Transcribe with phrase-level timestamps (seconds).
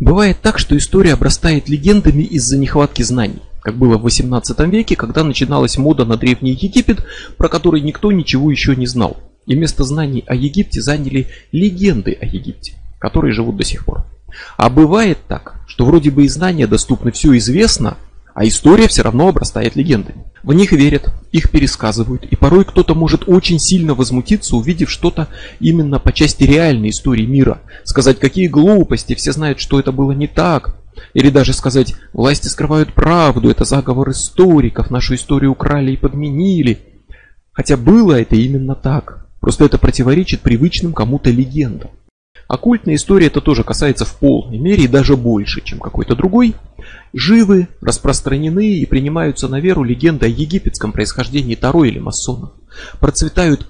[0.00, 5.22] Бывает так, что история обрастает легендами из-за нехватки знаний, как было в 18 веке, когда
[5.22, 7.04] начиналась мода на Древний Египет,
[7.36, 9.16] про который никто ничего еще не знал.
[9.46, 14.04] И место знаний о Египте заняли легенды о Египте, которые живут до сих пор.
[14.56, 17.96] А бывает так, что вроде бы и знания доступны, все известно,
[18.34, 20.24] а история все равно обрастает легендами.
[20.42, 25.28] В них верят, их пересказывают, и порой кто-то может очень сильно возмутиться, увидев что-то
[25.60, 27.62] именно по части реальной истории мира.
[27.84, 30.76] Сказать, какие глупости, все знают, что это было не так.
[31.14, 36.80] Или даже сказать, власти скрывают правду, это заговор историков, нашу историю украли и подменили.
[37.52, 39.26] Хотя было это именно так.
[39.40, 41.90] Просто это противоречит привычным кому-то легендам.
[42.48, 46.54] Оккультная история это тоже касается в полной мере и даже больше, чем какой-то другой.
[47.12, 52.52] Живы, распространены и принимаются на веру легенды о египетском происхождении Таро или масонов.
[53.00, 53.68] Процветают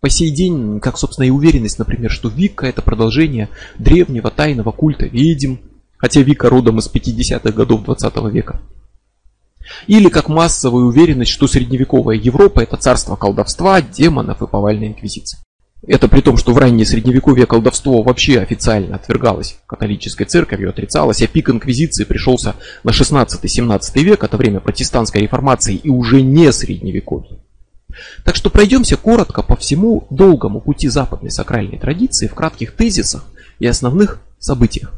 [0.00, 3.48] по сей день, как собственно и уверенность, например, что Вика это продолжение
[3.78, 5.56] древнего тайного культа ведьм,
[5.96, 8.60] хотя Вика родом из 50-х годов 20 века.
[9.86, 15.38] Или как массовая уверенность, что средневековая Европа это царство колдовства, демонов и повальной инквизиции.
[15.84, 21.26] Это при том, что в раннее средневековье колдовство вообще официально отвергалось католической церковью, отрицалось, а
[21.26, 27.40] пик инквизиции пришелся на 16-17 век, это время протестантской реформации и уже не средневековье.
[28.24, 33.24] Так что пройдемся коротко по всему долгому пути западной сакральной традиции в кратких тезисах
[33.58, 34.92] и основных событиях.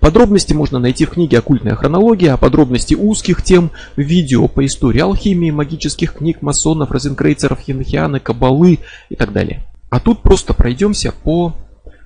[0.00, 5.00] Подробности можно найти в книге «Оккультная хронология», а подробности узких тем в видео по истории
[5.00, 9.69] алхимии, магических книг, масонов, розенкрейцеров, енохианы, кабалы и так далее.
[9.90, 11.54] А тут просто пройдемся по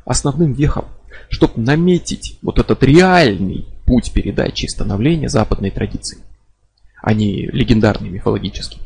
[0.05, 0.87] основным вехам,
[1.29, 6.19] чтобы наметить вот этот реальный путь передачи и становления западной традиции,
[7.03, 8.81] а не легендарный мифологический.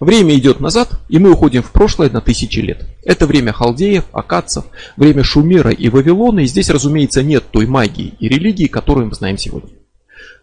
[0.00, 2.86] Время идет назад, и мы уходим в прошлое на тысячи лет.
[3.02, 4.64] Это время халдеев, акадцев,
[4.96, 9.38] время Шумера и Вавилона, и здесь, разумеется, нет той магии и религии, которую мы знаем
[9.38, 9.70] сегодня.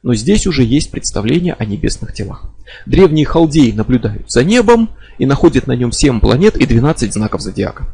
[0.02, 2.50] Но здесь уже есть представление о небесных телах.
[2.86, 7.88] Древние халдеи наблюдают за небом и находят на нем 7 планет и 12 знаков зодиака.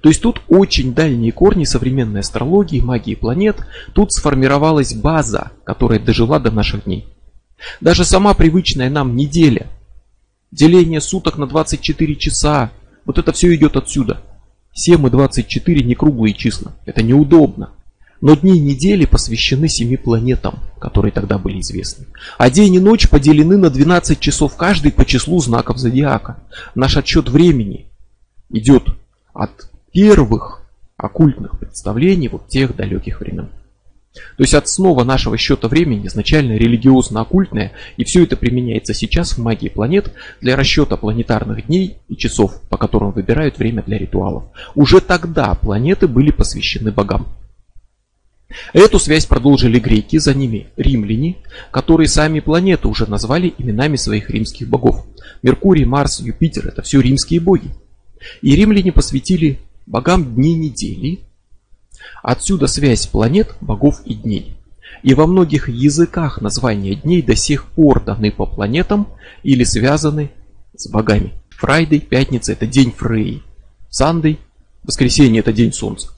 [0.00, 3.56] То есть тут очень дальние корни современной астрологии, магии планет.
[3.94, 7.06] Тут сформировалась база, которая дожила до наших дней.
[7.80, 9.66] Даже сама привычная нам неделя,
[10.50, 12.70] деление суток на 24 часа,
[13.04, 14.22] вот это все идет отсюда.
[14.74, 16.72] 7 и 24 не круглые числа.
[16.84, 17.70] Это неудобно.
[18.20, 22.06] Но дни недели посвящены семи планетам, которые тогда были известны.
[22.38, 26.38] А день и ночь поделены на 12 часов каждый по числу знаков зодиака.
[26.74, 27.86] Наш отсчет времени
[28.50, 28.84] идет
[29.34, 30.62] от первых
[30.96, 33.50] оккультных представлений вот тех далеких времен.
[34.36, 39.38] То есть от снова нашего счета времени изначально религиозно-оккультное, и все это применяется сейчас в
[39.38, 44.44] магии планет для расчета планетарных дней и часов, по которым выбирают время для ритуалов.
[44.74, 47.26] Уже тогда планеты были посвящены богам.
[48.72, 51.36] Эту связь продолжили греки, за ними римляне,
[51.70, 55.04] которые сами планеты уже назвали именами своих римских богов.
[55.42, 57.70] Меркурий, Марс, Юпитер– это все римские боги.
[58.42, 61.20] И римляне посвятили богам дни недели.
[62.22, 64.56] Отсюда связь планет, богов и дней.
[65.02, 69.08] И во многих языках названия дней до сих пор даны по планетам
[69.42, 70.30] или связаны
[70.76, 71.34] с богами.
[71.50, 73.42] Friday, пятница– это день Фрей.
[73.90, 74.38] Sunday,
[74.84, 76.10] воскресенье– это день Солнца.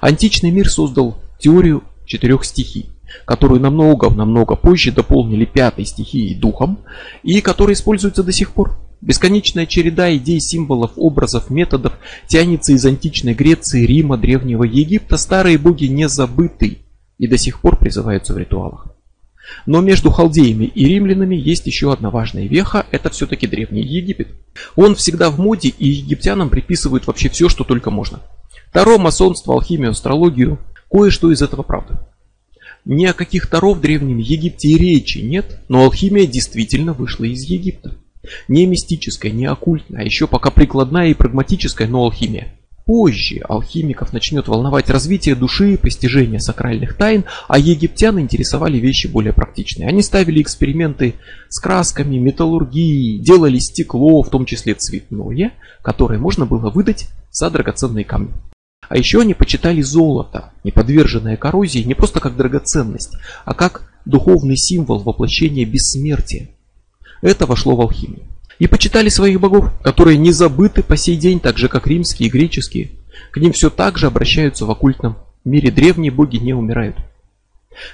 [0.00, 2.90] Античный мир создал теорию четырех стихий,
[3.24, 6.80] которую намного-намного позже дополнили пятой стихией духом
[7.22, 8.78] и которая используется до сих пор.
[9.00, 11.92] Бесконечная череда идей, символов, образов, методов
[12.26, 15.16] тянется из античной Греции, Рима, Древнего Египта.
[15.16, 16.78] Старые боги не забыты
[17.18, 18.88] и до сих пор призываются в ритуалах.
[19.66, 24.28] Но между халдеями и римлянами есть еще одна важная веха, это все-таки Древний Египет.
[24.76, 28.20] Он всегда в моде и египтянам приписывают вообще все, что только можно.
[28.72, 30.58] Таро, масонство, алхимию, астрологию,
[30.90, 32.08] Кое-что из этого правда.
[32.84, 37.42] Ни о каких Таро в Древнем Египте и речи нет, но алхимия действительно вышла из
[37.44, 37.96] Египта.
[38.48, 42.54] Не мистическая, не оккультная, а еще пока прикладная и прагматическая, но алхимия.
[42.86, 49.90] Позже алхимиков начнет волновать развитие души, постижение сакральных тайн, а египтян интересовали вещи более практичные.
[49.90, 51.16] Они ставили эксперименты
[51.50, 55.52] с красками, металлургией, делали стекло, в том числе цветное,
[55.82, 58.32] которое можно было выдать за драгоценные камни.
[58.88, 64.56] А еще они почитали золото, не подверженное коррозии, не просто как драгоценность, а как духовный
[64.56, 66.48] символ воплощения бессмертия.
[67.20, 68.22] Это вошло в алхимию.
[68.58, 72.32] И почитали своих богов, которые не забыты по сей день, так же как римские и
[72.32, 72.90] греческие.
[73.30, 75.70] К ним все так же обращаются в оккультном мире.
[75.70, 76.96] Древние боги не умирают.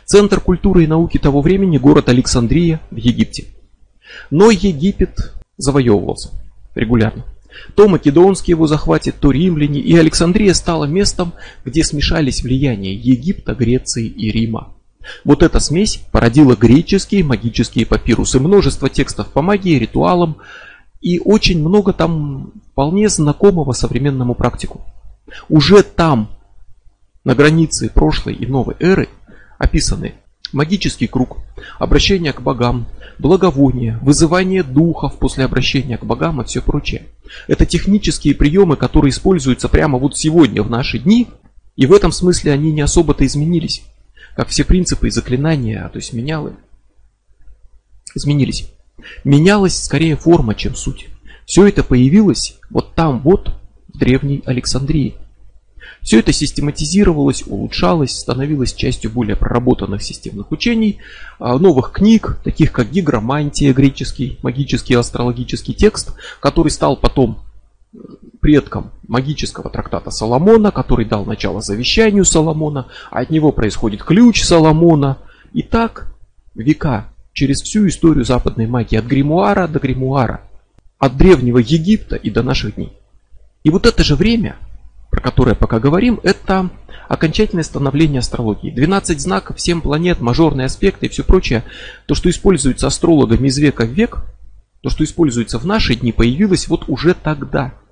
[0.05, 3.47] Центр культуры и науки того времени– город Александрия в Египте.
[4.31, 6.31] Но Египет завоевывался
[6.75, 7.25] регулярно.
[7.75, 11.33] То македонские его захватят, то римляне, и Александрия стала местом,
[11.65, 14.75] где смешались влияния Египта, Греции и Рима.
[15.25, 20.39] Вот эта смесь породила греческие магические папирусы, множество текстов по магии, ритуалам
[21.01, 24.87] и очень много там вполне знакомого современному практику.
[25.49, 26.31] Уже там,
[27.25, 29.09] на границе прошлой и новой эры,
[29.59, 30.15] описаны
[30.55, 31.39] магический круг,
[31.79, 32.87] обращение к богам,
[33.19, 37.03] благовоние, вызывание духов после обращения к богам и все прочее.
[37.49, 41.29] Это технические приемы, которые используются прямо вот сегодня в наши дни,
[41.77, 43.83] и в этом смысле они не особо-то изменились
[44.35, 46.55] как все принципы и заклинания, то есть менялы,
[48.15, 48.71] изменились.
[49.23, 51.09] Менялась скорее форма, чем суть.
[51.47, 53.55] Все это появилось вот там вот,
[53.93, 55.15] в древней Александрии.
[56.05, 60.99] Все это систематизировалось, улучшалось, становилось частью более проработанных системных учений,
[61.39, 67.39] а, новых книг, таких как гигромантия, греческий магический астрологический текст, который стал потом
[68.41, 75.17] предком магического трактата Соломона, который дал начало завещанию Соломона, а от него происходит ключ Соломона.
[75.55, 76.15] И так
[76.55, 80.43] века через всю историю западной магии от гримуара до гримуара,
[80.99, 82.93] от древнего Египта и до наших дней.
[83.63, 84.57] И вот это же время,
[85.15, 86.71] про которое пока говорим, это
[87.09, 88.71] окончательное становление астрологии.
[88.71, 91.65] 12 знаков, 7 планет, мажорные аспекты и все прочее.
[92.07, 94.25] То, что используется астрологами из века в век,
[94.81, 97.75] то, что используется в наши дни, появилось вот уже тогда–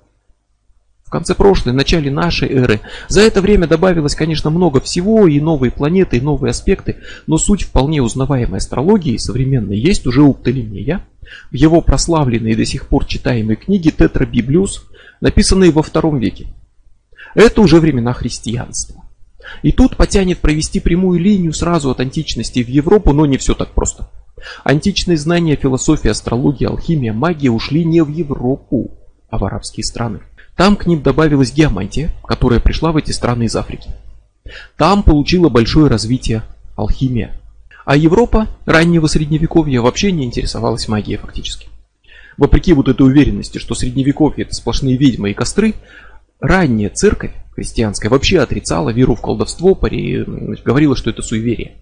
[1.13, 2.81] конце прошлой, начале нашей эры.
[3.07, 6.95] За это время добавилось, конечно, много всего, и новые планеты, и новые аспекты,
[7.27, 11.05] но суть вполне узнаваемой астрологии современной есть уже у Птолемея.
[11.51, 14.85] В его прославленной и до сих пор читаемой книге Тетра Библиус,
[15.21, 16.47] написанной во втором веке.
[17.33, 19.03] Это уже времена христианства.
[19.61, 23.69] И тут потянет провести прямую линию сразу от античности в Европу, но не все так
[23.69, 24.09] просто.
[24.63, 28.91] Античные знания философии, астрологии, алхимия, магия ушли не в Европу,
[29.29, 30.19] а в арабские страны.
[30.55, 33.89] Там к ним добавилась геомантия, которая пришла в эти страны из Африки.
[34.77, 36.43] Там получила большое развитие
[36.75, 37.39] алхимия.
[37.85, 41.67] А Европа раннего средневековья вообще не интересовалась магией фактически.
[42.37, 45.75] Вопреки вот этой уверенности, что средневековье это сплошные ведьмы и костры,
[46.43, 51.77] ранняя церковь христианская вообще отрицала веру в колдовство, говорила, что это суеверие.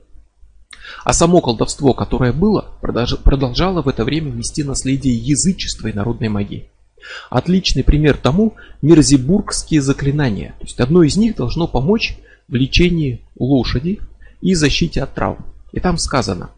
[1.04, 6.70] А само колдовство, которое было, продолжало в это время нести наследие язычества и народной магии.
[7.32, 10.54] Отличный пример тому мерзибургские заклинания.
[10.60, 12.18] То есть одно из них должно помочь
[12.48, 14.00] в лечении лошади
[14.42, 15.44] и защите от травм.
[15.72, 16.52] И там сказано,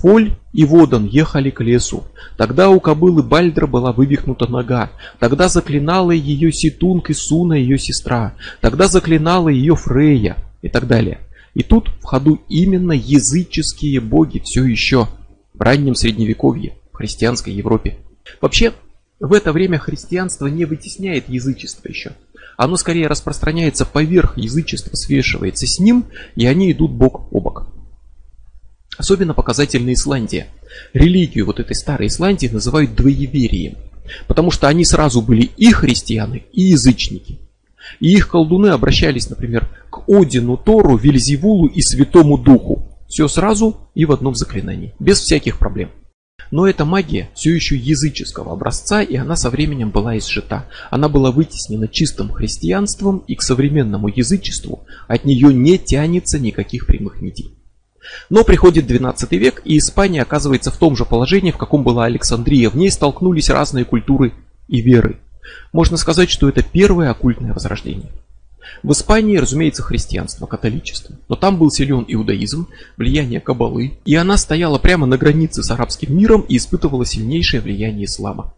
[0.00, 2.04] Фоль и Водан ехали к лесу.
[2.36, 4.90] Тогда у кобылы Бальдра была вывихнута нога.
[5.18, 8.34] Тогда заклинала ее Ситунг и Суна, ее сестра.
[8.60, 11.18] Тогда заклинала ее Фрея и так далее.
[11.54, 15.08] И тут в ходу именно языческие боги все еще
[15.54, 17.98] в раннем средневековье, в христианской Европе.
[18.40, 18.72] Вообще,
[19.18, 22.12] в это время христианство не вытесняет язычество еще.
[22.56, 26.06] Оно скорее распространяется поверх язычества, свешивается с ним,
[26.36, 27.66] и они идут бок о бок.
[28.98, 30.48] Особенно показательна Исландия.
[30.92, 33.76] Религию вот этой старой Исландии называют двоеверием.
[34.26, 37.38] Потому что они сразу были и христианы, и язычники.
[38.00, 42.88] И их колдуны обращались, например, к Одину, Тору, Вильзевулу и Святому Духу.
[43.08, 45.90] Все сразу и в одном заклинании, без всяких проблем.
[46.50, 50.66] Но эта магия все еще языческого образца, и она со временем была изжита.
[50.90, 57.20] Она была вытеснена чистым христианством, и к современному язычеству от нее не тянется никаких прямых
[57.20, 57.57] нитей.
[58.30, 62.70] Но приходит 12 век, и Испания оказывается в том же положении, в каком была Александрия.
[62.70, 64.32] В ней столкнулись разные культуры
[64.68, 65.18] и веры.
[65.72, 68.10] Можно сказать, что это первое оккультное возрождение.
[68.82, 71.16] В Испании, разумеется, христианство, католичество.
[71.28, 76.16] Но там был силен иудаизм, влияние кабалы, и она стояла прямо на границе с арабским
[76.16, 78.54] миром и испытывала сильнейшее влияние ислама.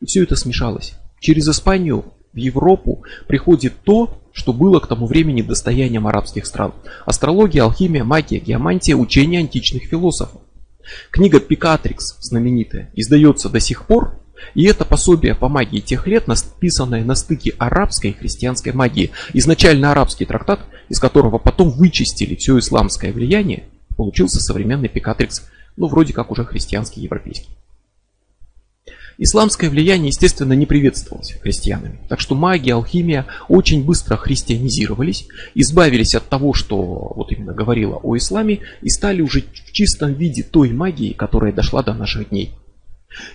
[0.00, 0.94] И все это смешалось.
[1.20, 6.72] Через Испанию в Европу приходит то, что было к тому времени достоянием арабских стран.
[7.04, 10.40] Астрология, алхимия, магия, геомантия, учение античных философов.
[11.10, 14.18] Книга Пикатрикс, знаменитая, издается до сих пор,
[14.54, 19.12] и это пособие по магии тех лет, написанное на стыке арабской и христианской магии.
[19.32, 23.64] Изначально арабский трактат, из которого потом вычистили все исламское влияние,
[23.96, 27.48] получился современный Пикатрикс, ну вроде как уже христианский, европейский.
[29.24, 32.00] Исламское влияние, естественно, не приветствовалось христианами.
[32.08, 36.76] Так что магия, алхимия очень быстро христианизировались, избавились от того, что
[37.14, 41.84] вот именно говорила о исламе, и стали уже в чистом виде той магии, которая дошла
[41.84, 42.50] до наших дней.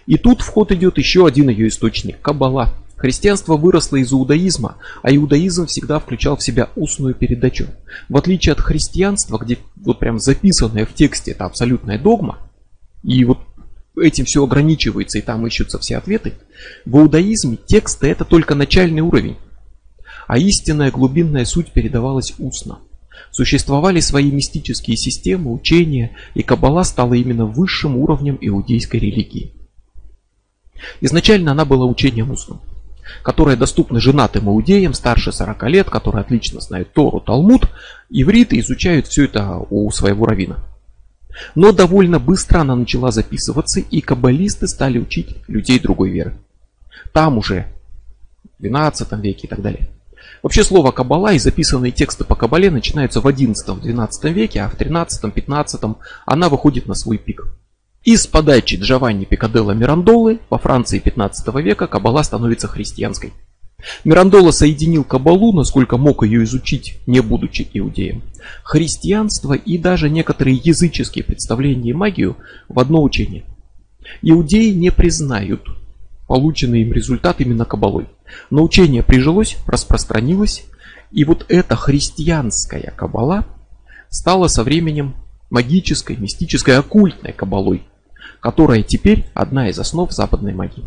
[0.08, 2.74] И тут в ход идет еще один ее источник– Каббала.
[2.98, 7.68] Христианство выросло из иудаизма, а иудаизм всегда включал в себя устную передачу.
[8.10, 12.40] В отличие от христианства, где вот прям записанная в тексте это абсолютная догма,
[13.04, 13.40] и вот
[14.00, 16.34] этим все ограничивается и там ищутся все ответы,
[16.86, 19.38] в иудаизме тексты это только начальный уровень,
[20.28, 22.80] а истинная глубинная суть передавалась устно.
[23.32, 29.54] Существовали свои мистические системы, учения, и Каббала стала именно высшим уровнем иудейской религии.
[31.02, 32.62] Изначально она была учением устным,
[33.24, 37.70] которое доступно женатым иудеям старше 40 лет, которые отлично знают Тору, Талмуд,
[38.10, 40.64] ивриты изучают все это у своего равина.
[41.56, 46.36] Но довольно быстро она начала записываться, и каббалисты стали учить людей другой веры.
[47.14, 47.68] Там уже,
[48.58, 49.90] в 12 веке и так далее.
[50.44, 55.96] Вообще слово «каббала» и записанные тексты по каббале начинаются в 11-12 веке, а в 13-15
[56.26, 57.46] она выходит на свой пик.
[58.04, 63.34] Из подачи Джованни Пикаделла Мирандолы во Франции 15 века каббала становится христианской.
[64.04, 68.24] Мирандола соединил каббалу, насколько мог ее изучить, не будучи иудеем,
[68.64, 72.38] христианство и даже некоторые языческие представления и магию
[72.70, 73.44] в одно учение.
[74.22, 75.68] Иудеи не признают
[76.28, 78.08] полученный им результат именно кабалой.
[78.50, 80.66] Но учение прижилось, распространилось,
[81.12, 83.46] и вот эта христианская кабала
[84.10, 85.16] стала со временем
[85.50, 87.84] магической, мистической, оккультной кабалой,
[88.42, 90.84] которая теперь одна из основ западной магии.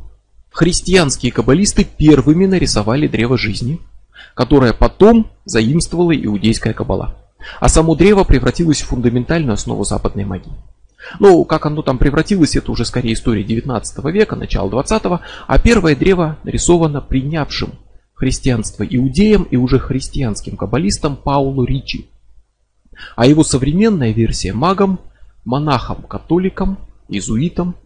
[0.51, 3.81] Христианские каббалисты первыми нарисовали древо жизни,
[4.35, 7.17] которое потом заимствовала иудейская кабала.
[7.61, 10.53] А само древо превратилось в фундаментальную основу западной магии.
[11.19, 15.03] Ну, как оно там превратилось, это уже скорее история 19 века, начало 20
[15.47, 17.73] а первое древо нарисовано принявшим
[18.13, 22.11] христианство иудеям и уже христианским каббалистам Паулу Ричи.
[23.17, 25.01] А его современная версия магам,
[25.47, 26.79] монахам, католикам,
[27.09, 27.77] иезуитам,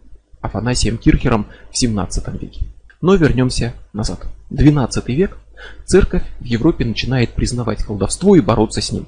[0.45, 2.61] Афанасием Кирхером в 17 веке.
[3.01, 4.25] Но вернемся назад.
[4.49, 5.37] 12 век
[5.85, 9.07] церковь в Европе начинает признавать колдовство и бороться с ним.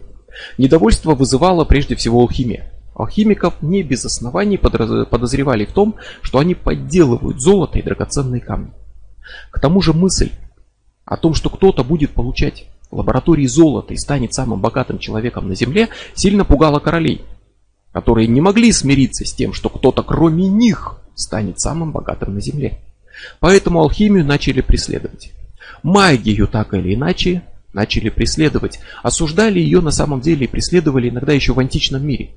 [0.57, 2.71] Недовольство вызывало прежде всего алхимия.
[2.95, 8.71] Алхимиков не без оснований подозревали в том, что они подделывают золото и драгоценные камни.
[9.51, 10.31] К тому же мысль
[11.05, 15.55] о том, что кто-то будет получать в лаборатории золото и станет самым богатым человеком на
[15.55, 17.23] Земле, сильно пугала королей,
[17.91, 22.79] которые не могли смириться с тем, что кто-то кроме них станет самым богатым на Земле.
[23.39, 25.31] Поэтому алхимию начали преследовать.
[25.83, 27.43] Магию так или иначе
[27.73, 28.79] начали преследовать.
[29.03, 32.31] Осуждали ее на самом деле и преследовали иногда еще в античном мире.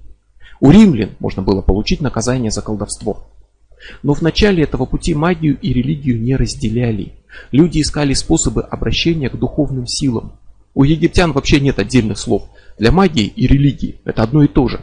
[0.60, 3.26] У римлян можно было получить наказание за колдовство.
[4.02, 7.14] Но в начале этого пути магию и религию не разделяли.
[7.50, 10.32] Люди искали способы обращения к духовным силам.
[10.75, 12.49] У египтян вообще нет отдельных слов.
[12.78, 14.80] Для магии и религии это одно и то же.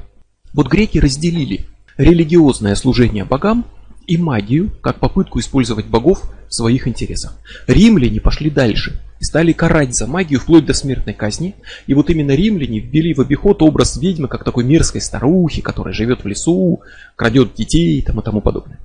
[0.54, 1.66] Вот греки разделили
[1.98, 3.66] религиозное служение богам
[4.08, 7.38] и магию как попытку использовать богов в своих интересах.
[7.68, 11.56] Римляне пошли дальше и стали карать за магию вплоть до смертной казни.
[11.88, 16.24] И вот именно римляне ввели в обиход образ ведьмы как такой мерзкой старухи, которая живет
[16.24, 16.82] в лесу,
[17.16, 18.80] крадет детей и тому подобное.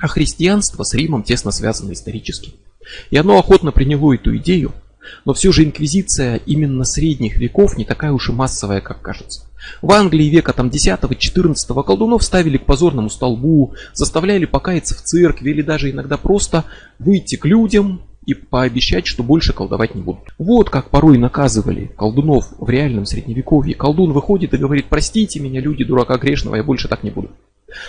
[0.00, 2.54] А христианство с Римом тесно связано исторически.
[3.10, 4.72] И оно охотно приняло эту идею,
[5.24, 9.46] но все же инквизиция именно средних веков не такая уж и массовая, как кажется.
[9.82, 15.62] В Англии века там 10-14 колдунов ставили к позорному столбу, заставляли покаяться в церкви или
[15.62, 16.64] даже иногда просто
[16.98, 20.34] выйти к людям и пообещать, что больше колдовать не будут.
[20.38, 23.74] Вот как порой наказывали колдунов в реальном средневековье.
[23.74, 27.30] Колдун выходит и говорит, простите меня, люди, дурака грешного, я больше так не буду.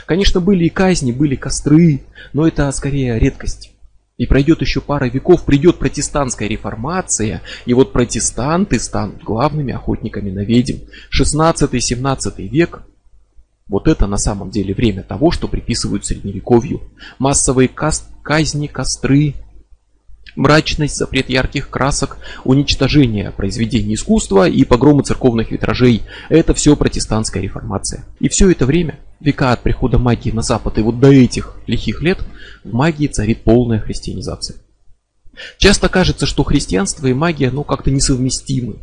[0.05, 2.01] Конечно, были и казни, были костры,
[2.33, 3.74] но это скорее редкость.
[4.17, 10.45] И пройдет еще пара веков, придет протестантская реформация, и вот протестанты станут главными охотниками на
[10.45, 10.85] ведьм.
[11.11, 12.83] 16-17 век
[13.67, 16.81] вот это на самом деле время того, что приписывают средневековью.
[17.17, 19.33] Массовые казни, костры,
[20.35, 26.03] мрачность, запрет ярких красок, уничтожение произведений искусства и погромы церковных витражей.
[26.29, 28.05] Это все протестантская реформация.
[28.19, 32.01] И все это время, века от прихода магии на Запад и вот до этих лихих
[32.01, 32.19] лет,
[32.63, 34.57] в магии царит полная христианизация.
[35.57, 38.77] Часто кажется, что христианство и магия ну как-то несовместимы.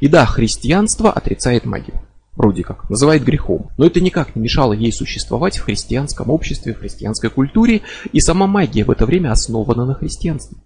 [0.00, 2.00] И да, христианство отрицает магию.
[2.36, 3.70] Вроде как, называет грехом.
[3.76, 7.82] Но это никак не мешало ей существовать в христианском обществе, в христианской культуре,
[8.12, 10.56] и сама магия в это время основана на христианстве.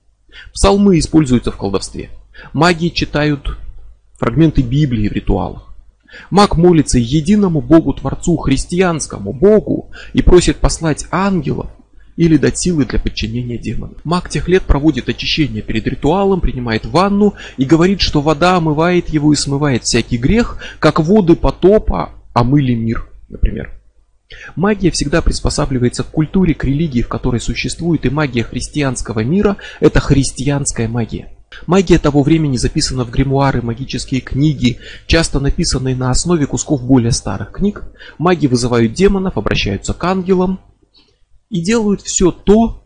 [0.53, 2.11] Псалмы используются в колдовстве.
[2.53, 3.59] Маги читают
[4.19, 5.75] фрагменты Библии в ритуалах.
[6.31, 11.67] Маг молится единому Богу Творцу, христианскому Богу, и просит послать ангелов
[12.17, 13.99] или дать силы для подчинения демонов.
[14.05, 19.33] Маг тех лет проводит очищение перед ритуалом, принимает ванну и говорит, что вода омывает его
[19.33, 23.73] и смывает всякий грех, как воды потопа омыли мир, например.
[24.57, 30.00] Магия всегда приспосабливается к культуре, к религии, в которой существует, и магия христианского мира– это
[30.00, 31.29] христианская магия.
[31.67, 37.53] Магия того времени записана в гримуары, магические книги, часто написанные на основе кусков более старых
[37.53, 37.85] книг.
[38.19, 40.61] Маги вызывают демонов, обращаются к ангелам,
[41.50, 42.85] И делают все то,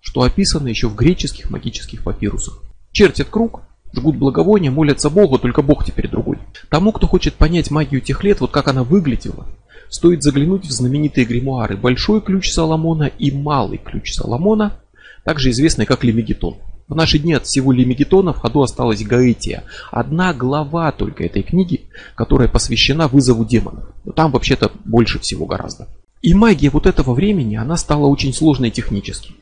[0.00, 2.62] что описано еще в греческих магических папирусах.
[2.92, 3.62] Чертят круг,
[3.94, 6.38] жгут благовония, молятся Богу, только Бог теперь другой.
[6.68, 9.46] Тому, кто хочет понять магию тех лет, вот как она выглядела,
[9.90, 14.80] стоит заглянуть в знаменитые гримуары «Большой ключ Соломона» и «Малый ключ Соломона»,
[15.24, 16.56] также известный как Лемегетон.
[16.88, 19.62] В наши дни от всего Лемегетона в ходу осталась Гаэтия.
[19.92, 21.82] Одна глава только этой книги,
[22.16, 23.84] которая посвящена вызову демонов.
[24.04, 25.86] Но там вообще-то больше всего гораздо.
[26.20, 29.34] И магия вот этого времени, она стала очень сложной технически.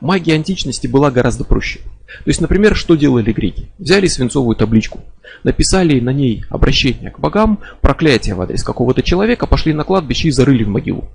[0.00, 1.80] Магия античности была гораздо проще.
[2.06, 3.68] То есть, например, что делали греки?
[3.78, 5.00] Взяли свинцовую табличку,
[5.42, 10.32] написали на ней обращение к богам, проклятие в адрес какого-то человека, пошли на кладбище и
[10.32, 11.08] зарыли в могилу.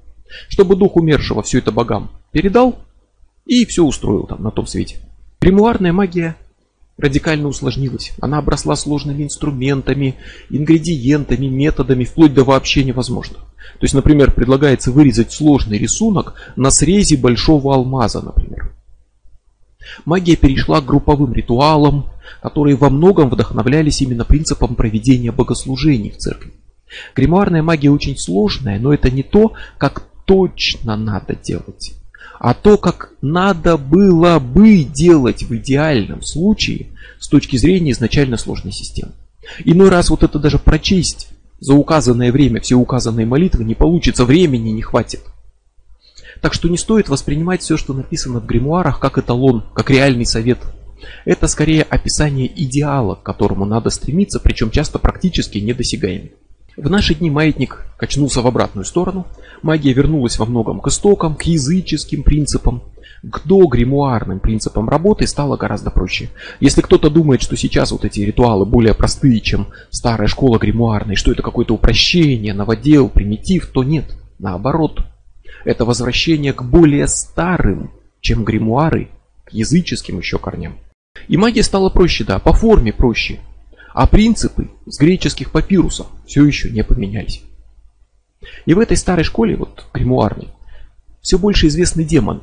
[0.50, 2.80] Чтобы дух умершего все это богам передал
[3.46, 4.98] и все устроил там на том свете.
[5.40, 6.36] Гримуарная магия
[6.98, 8.14] радикально усложнилась.
[8.22, 10.16] Она обросла сложными инструментами,
[10.50, 13.38] ингредиентами, методами, вплоть до вообще невозможно.
[13.38, 18.74] То есть, например, предлагается вырезать сложный рисунок на срезе большого алмаза, например.
[20.06, 22.10] Магия перешла к групповым ритуалам,
[22.42, 26.54] которые во многом вдохновлялись именно принципом проведения богослужений в церкви.
[27.16, 31.94] Гримуарная магия очень сложная, но это не то, как точно надо делать
[32.44, 36.88] а то, как надо было бы делать в идеальном случае
[37.20, 39.12] с точки зрения изначально сложной системы.
[39.64, 41.30] Иной раз вот это даже прочесть
[41.60, 45.22] за указанное время все указанные молитвы не получится, времени не хватит.
[46.42, 50.60] Так что не стоит воспринимать все, что написано в гримуарах, как эталон, как реальный совет.
[51.26, 56.34] Это скорее описание идеала, к которому надо стремиться, причем часто практически недосягаемый.
[56.78, 59.28] В наши дни маятник качнулся в обратную сторону.
[59.62, 62.82] Магия вернулась во многом к истокам, к языческим принципам.
[63.24, 66.30] К догримуарным принципам работы стало гораздо проще.
[66.60, 71.32] Если кто-то думает, что сейчас вот эти ритуалы более простые, чем старая школа гримуарной, что
[71.32, 74.06] это какое-то упрощение, новодел, примитив, то нет.
[74.40, 75.02] Наоборот.
[75.66, 79.10] Это возвращение к более старым, чем гримуары,
[79.46, 80.78] к языческим еще корням.
[81.28, 83.40] И магия стала проще, да, по форме проще,
[83.94, 87.44] а принципы с греческих папирусов все еще не поменялись.
[88.66, 90.50] И в этой старой школе, вот гримуарной,
[91.22, 92.42] все больше известны демоны.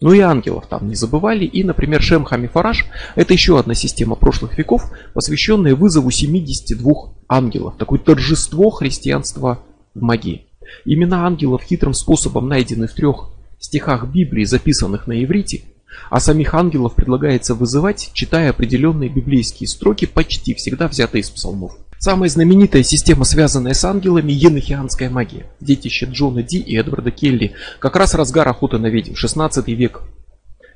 [0.00, 1.44] Но и ангелов там не забывали.
[1.44, 7.76] И, например, Шем Хамифараш– это еще одна система прошлых веков, посвященная вызову 72 ангелов.
[7.76, 10.47] Такое торжество христианства в магии.
[10.84, 15.62] Имена ангелов хитрым способом найдены в трех стихах Библии, записанных на иврите–
[16.10, 21.76] а самих ангелов предлагается вызывать, читая определенные библейские строки, почти всегда взятые из псалмов.
[21.98, 25.46] Самая знаменитая система, связанная с ангелами, енохианская магия.
[25.60, 27.54] Детище Джона Ди и Эдварда Келли.
[27.80, 30.02] Как раз разгар охоты на ведьм, 16 век.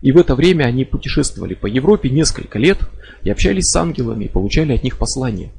[0.00, 2.78] И в это время они путешествовали по Европе несколько лет
[3.22, 5.52] и общались с ангелами и получали от них послания.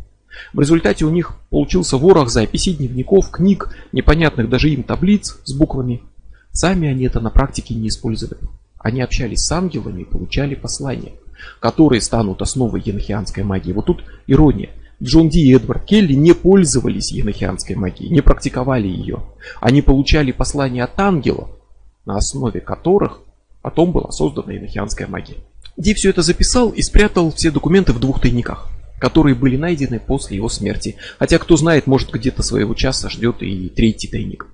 [0.53, 6.01] В результате у них получился ворох записей, дневников, книг, непонятных даже им таблиц с буквами.
[6.51, 8.39] Сами они это на практике не использовали.
[8.77, 11.13] Они общались с ангелами и получали послания,
[11.59, 13.71] которые станут основой енохианской магии.
[13.71, 14.69] Вот тут ирония.
[15.01, 19.23] Джон Ди и Эдвард Келли не пользовались енохианской магией, не практиковали ее.
[19.59, 21.49] Они получали послания от ангелов,
[22.05, 23.21] на основе которых
[23.61, 25.37] потом была создана енохианская магия.
[25.75, 28.69] Ди все это записал и спрятал все документы в двух тайниках,
[29.03, 30.95] которые были найдены после его смерти.
[31.19, 34.47] Хотя, кто знает, может где-то своего часа ждет и третий тайник.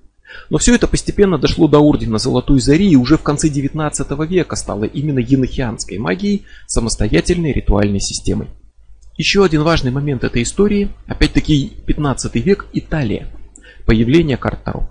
[0.48, 4.56] Но все это постепенно дошло до ордена Золотой Зари и уже в конце 19 века
[4.56, 8.48] стало именно енохианской магией, самостоятельной ритуальной системой.
[9.16, 13.28] Еще один важный момент этой истории, опять-таки 15 век, Италия.
[13.86, 14.90] Появление карт Таро.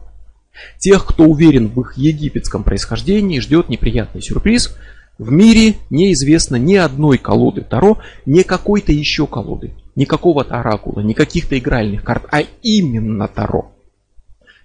[0.78, 4.74] Тех, кто уверен в их египетском происхождении, ждет неприятный сюрприз.
[5.20, 11.14] В мире неизвестно ни одной колоды Таро, ни какой-то еще колоды, ни какого-то оракула, ни
[11.14, 13.72] каких-то игральных карт, а именно Таро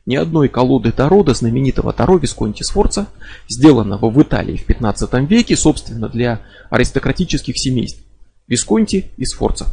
[0.06, 3.08] ни одной колоды Таро до знаменитого Таро Висконти Сфорца,
[3.48, 8.02] сделанного в Италии в 15 веке, собственно, для аристократических семейств.
[8.46, 9.66] Висконти и Сфорца.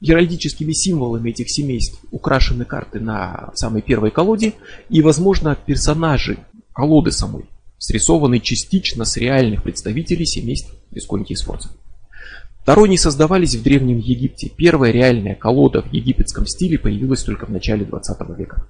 [0.00, 4.54] Геральдическими символами этих семейств украшены карты на самой первой колоде
[4.88, 6.38] и, возможно, персонажи
[6.72, 7.44] колоды самой,
[7.84, 11.68] срисованы частично с реальных представителей семейств Висконти и Сфорца.
[12.64, 14.50] Таро не создавались в Древнем Египте.
[14.56, 18.66] Первая реальная колода в египетском стиле появилась только в начале 20 века.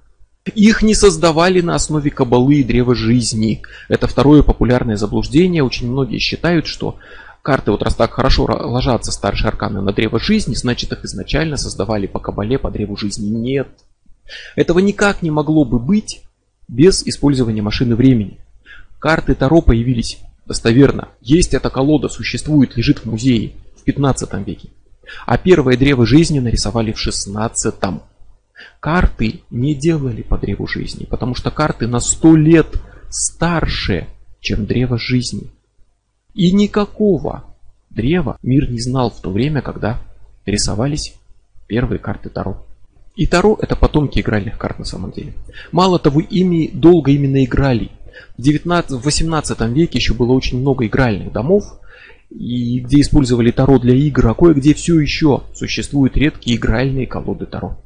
[0.53, 3.61] Их не создавали на основе кабалы и древа жизни.
[3.87, 5.63] Это второе популярное заблуждение.
[5.63, 6.97] Очень многие считают, что
[7.41, 12.05] карты вот раз так хорошо ложатся старшие арканы на древо жизни, значит их изначально создавали
[12.05, 13.29] по кабале по древу жизни.
[13.29, 13.69] Нет.
[14.57, 16.21] Этого никак не могло бы быть
[16.67, 18.39] без использования машины времени.
[19.05, 21.09] Карты Таро появились достоверно.
[21.21, 24.69] Есть эта колода, существует, лежит в музее в 15 веке.
[25.27, 28.01] А первое древо жизни нарисовали в 16 -м.
[28.79, 34.07] Карты не делали по древу жизни, потому что карты на 100 лет старше,
[34.39, 35.51] чем древо жизни.
[36.33, 37.43] И никакого
[37.91, 40.01] древа мир не знал в то время, когда
[40.47, 41.13] рисовались
[41.67, 42.65] первые карты Таро.
[43.15, 45.33] И Таро это потомки игральных карт на самом деле.
[45.71, 47.91] Мало того, ими долго именно играли.
[48.37, 51.79] В, 19, в 18 веке еще было очень много игральных домов,
[52.29, 57.77] и где использовали Таро для игр, а кое-где все еще существуют редкие игральные колоды Таро.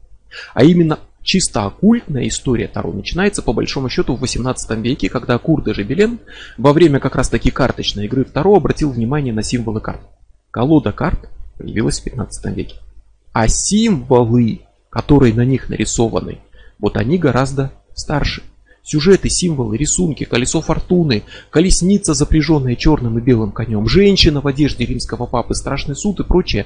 [0.53, 5.63] А именно чисто оккультная история Таро начинается по большому счету в 18 веке, когда Кур
[5.63, 6.19] де Жебелен
[6.57, 10.01] во время как раз таки карточной игры в Таро обратил внимание на символы карт.
[10.51, 12.75] Колода карт появилась в 15 веке.
[13.33, 16.39] А символы, которые на них нарисованы,
[16.79, 18.41] вот они гораздо старше.
[18.89, 21.21] Сюжеты, символы, рисунки, колесо фортуны,
[21.51, 26.65] колесница, запряженная черным и белым конем, женщина в одежде римского папы, страшный суд и прочее.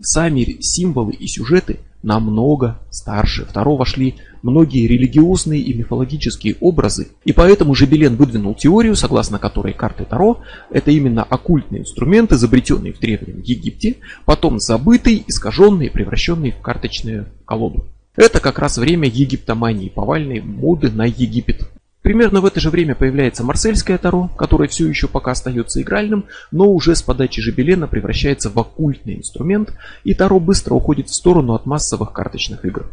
[0.00, 3.46] Сами символы и сюжеты намного старше.
[3.48, 7.06] Второго шли многие религиозные и мифологические образы.
[7.24, 10.40] И поэтому Жебелен выдвинул теорию, согласно которой карты Таро–
[10.72, 17.26] это именно оккультный инструмент, изобретенный в Древнем Египте, потом забытый, искаженный и превращенный в карточную
[17.44, 17.86] колоду.
[18.16, 21.70] Это как раз время египтомании, повальной моды на Египет.
[22.02, 26.72] Примерно в это же время появляется марсельское таро, которое все еще пока остается игральным, но
[26.72, 31.66] уже с подачи Жебелена превращается в оккультный инструмент, и таро быстро уходит в сторону от
[31.66, 32.90] массовых карточных игр.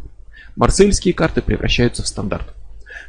[0.56, 2.54] Марсельские карты превращаются в стандарт.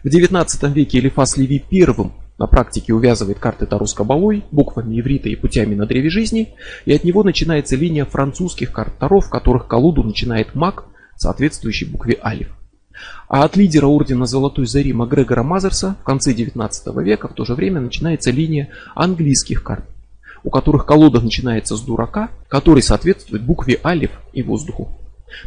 [0.03, 5.27] В 19 веке Элифас Леви первым на практике увязывает карты Таро с кабалой, буквами иврита
[5.27, 9.67] и путями на древе жизни, и от него начинается линия французских карт Таро, в которых
[9.67, 10.85] колоду начинает маг,
[11.19, 12.47] соответствующей букве Алиф.
[13.27, 17.53] А от лидера ордена Золотой Зари Макгрегора Мазерса в конце 19 века в то же
[17.53, 19.85] время начинается линия английских карт,
[20.43, 24.97] у которых колода начинается с дурака, который соответствует букве Алиф и воздуху.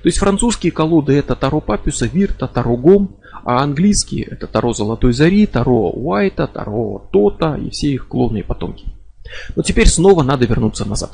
[0.03, 5.13] То есть французские колоды это Таро Папюса, Вирта, Таро Гом, а английские это Таро Золотой
[5.13, 8.87] Зари, Таро Уайта, Таро Тота и все их клоны потомки.
[9.57, 11.13] Но теперь снова надо вернуться назад.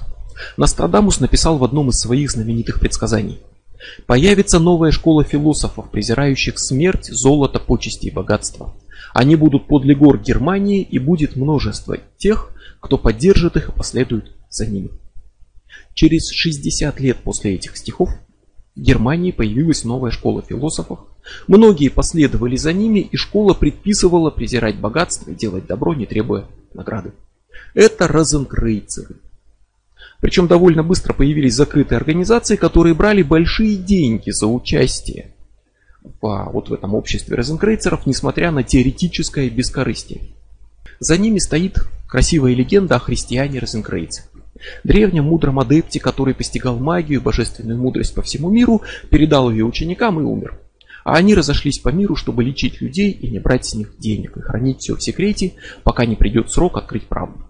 [0.56, 3.40] Нострадамус написал в одном из своих знаменитых предсказаний–
[4.06, 8.74] Появится новая школа философов, презирающих смерть, золото, почести и богатство.
[9.14, 14.66] Они будут подле гор Германии, и будет множество тех, кто поддержит их и последует за
[14.66, 14.90] ними.
[15.94, 18.10] Через 60 лет после этих стихов
[18.74, 21.00] в Германии появилась новая школа философов.
[21.46, 27.12] Многие последовали за ними, и школа предписывала презирать богатство и делать добро, не требуя награды.
[27.74, 29.16] Это розенкрейцеры.
[30.20, 35.32] Причем довольно быстро появились закрытые организации, которые брали большие деньги за участие
[36.20, 40.22] в, вот в этом обществе розенкрейцеров, несмотря на теоретическое бескорыстие.
[40.98, 41.78] За ними стоит
[42.08, 44.24] красивая легенда о христиане розенкрейце.
[44.82, 50.18] Древнем мудром адепте, который постигал магию и божественную мудрость по всему миру, передал ее ученикам
[50.18, 50.58] и умер.
[51.04, 54.40] А они разошлись по миру, чтобы лечить людей и не брать с них денег, и
[54.40, 55.54] хранить все в секрете,
[55.84, 57.44] пока не придет срок открыть правду.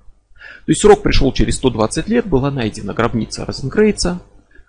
[0.69, 4.21] То есть срок пришел через 120 лет, была найдена гробница Розенкрейца,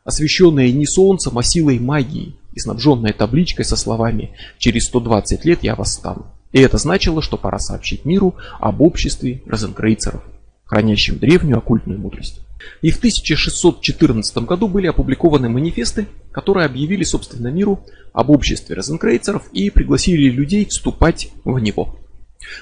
[0.05, 5.75] освещенная не солнцем, а силой магии и снабженная табличкой со словами «Через 120 лет я
[5.75, 6.27] восстану».
[6.53, 10.23] И это значило, что пора сообщить миру об обществе розенкрейцеров,
[10.63, 12.39] хранящем древнюю оккультную мудрость.
[12.81, 17.83] И в 1614 году были опубликованы манифесты, которые объявили, собственно, миру
[18.13, 21.99] об обществе розенкрейцеров и пригласили людей вступать в него.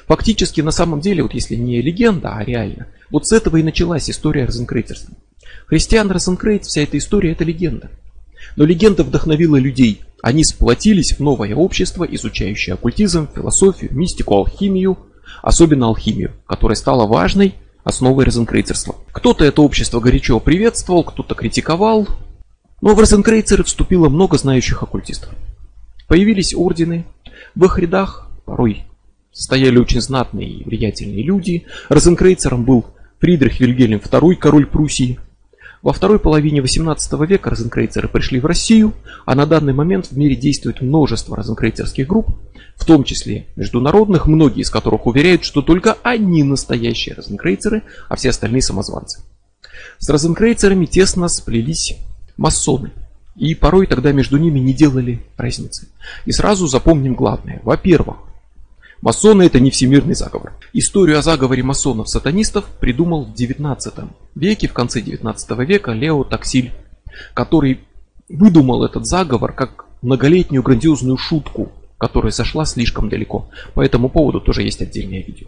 [0.08, 4.10] Фактически, на самом деле, вот если не легенда, а реально, вот с этого и началась
[4.10, 5.16] история розенкрейтерства.
[5.68, 7.90] Христиан Розенкрейт, вся эта история, это легенда.
[8.56, 10.02] Но легенда вдохновила людей.
[10.22, 14.98] Они сплотились в новое общество, изучающее оккультизм, философию, мистику, алхимию,
[15.42, 18.96] особенно алхимию, которая стала важной основой розенкрейцерства.
[19.12, 22.08] Кто-то это общество горячо приветствовал, кто-то критиковал,
[22.82, 25.30] но в розенкрейцеры вступило много знающих оккультистов.
[26.08, 27.06] Появились ордены,
[27.56, 28.84] в их рядах порой
[29.38, 31.66] стояли очень знатные и влиятельные люди.
[31.90, 32.86] Розенкрейцером был
[33.20, 35.20] Фридрих Вильгельм II, король Пруссии.
[35.84, 38.94] Во второй половине 18 века розенкрейцеры пришли в Россию,
[39.26, 42.30] а на данный момент в мире действует множество розенкрейцерских групп,
[42.76, 48.30] в том числе международных, многие из которых уверяют, что только они настоящие розенкрейцеры, а все
[48.30, 49.22] остальные самозванцы.
[50.00, 51.96] С розенкрейцерами тесно сплелись
[52.38, 52.92] масоны,
[53.36, 55.88] и порой тогда между ними не делали разницы.
[56.26, 57.62] И сразу запомним главное.
[57.64, 58.27] Во-первых,
[59.02, 60.54] Масоны это не всемирный заговор.
[60.74, 63.94] Историю о заговоре масонов-сатанистов придумал в 19
[64.36, 66.72] веке, в конце 19 века Лео Таксиль,
[67.34, 67.82] который
[68.28, 73.50] выдумал этот заговор как многолетнюю грандиозную шутку, которая зашла слишком далеко.
[73.76, 75.48] По этому поводу тоже есть отдельное видео.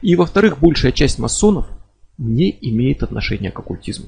[0.00, 1.66] И во-вторых, большая часть масонов
[2.16, 4.06] не имеет отношения к оккультизму.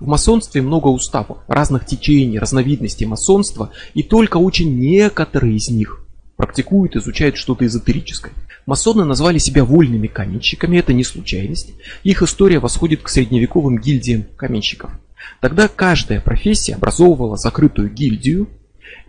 [0.00, 6.07] В масонстве много уставов, разных течений, разновидностей масонства, и только очень некоторые из них
[6.38, 8.32] практикуют, изучают что-то эзотерическое.
[8.64, 11.74] Масоны назвали себя вольными каменщиками, это не случайность.
[12.04, 14.92] Их история восходит к средневековым гильдиям каменщиков.
[15.40, 18.48] Тогда каждая профессия образовывала закрытую гильдию,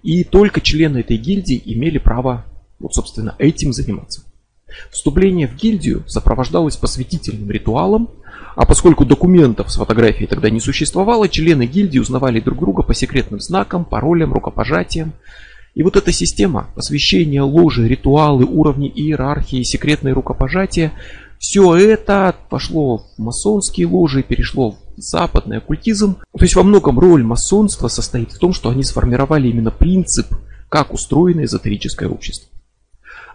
[0.01, 2.45] и только члены этой гильдии имели право,
[2.79, 4.23] вот, собственно, этим заниматься.
[4.89, 8.09] Вступление в гильдию сопровождалось посвятительным ритуалом,
[8.55, 13.39] а поскольку документов с фотографией тогда не существовало, члены гильдии узнавали друг друга по секретным
[13.39, 15.13] знакам, паролям, рукопожатиям.
[15.75, 20.93] И вот эта система посвящения ложи, ритуалы, уровни иерархии, секретные рукопожатия,
[21.37, 26.17] все это пошло в масонские ложи, перешло в западный оккультизм.
[26.37, 30.27] То есть во многом роль масонства состоит в том, что они сформировали именно принцип,
[30.67, 32.49] как устроено эзотерическое общество.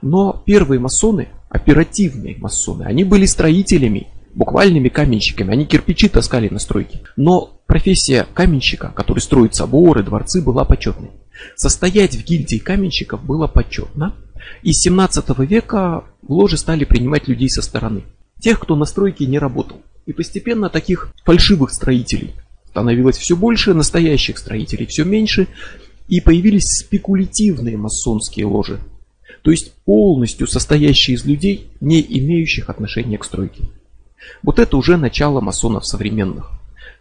[0.03, 5.53] Но первые масоны, оперативные масоны, они были строителями, буквальными каменщиками.
[5.53, 7.01] Они кирпичи таскали на стройки.
[7.16, 11.11] Но профессия каменщика, который строит соборы, дворцы, была почетной.
[11.57, 14.14] Состоять в гильдии каменщиков было почетно.
[14.62, 18.03] И с 17 века в ложе стали принимать людей со стороны.
[18.40, 19.81] Тех, кто на стройке не работал.
[20.07, 22.35] И постепенно таких фальшивых строителей
[22.68, 25.47] становилось все больше, настоящих строителей все меньше.
[26.09, 28.79] И появились спекулятивные масонские ложи.
[29.42, 33.64] То есть полностью состоящие из людей, не имеющих отношения к стройке.
[34.43, 36.51] Вот это уже начало масонов современных.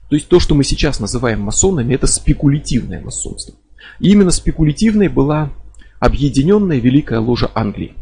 [0.09, 3.55] То есть то, что мы сейчас называем масонами, это спекулятивное масонство.
[3.99, 5.51] И именно спекулятивной была
[5.99, 7.93] объединенная Великая Ложа Англии.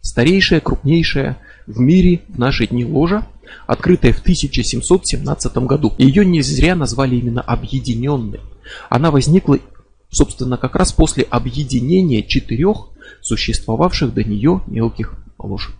[0.00, 3.26] Старейшая, крупнейшая в мире в наши дни ложа,
[3.66, 5.92] открытая в 1717 году.
[5.98, 8.40] Ее не зря назвали именно объединенной.
[8.88, 9.58] Она возникла,
[10.10, 12.88] собственно, как раз после объединения четырех
[13.20, 15.74] существовавших до нее мелких лож.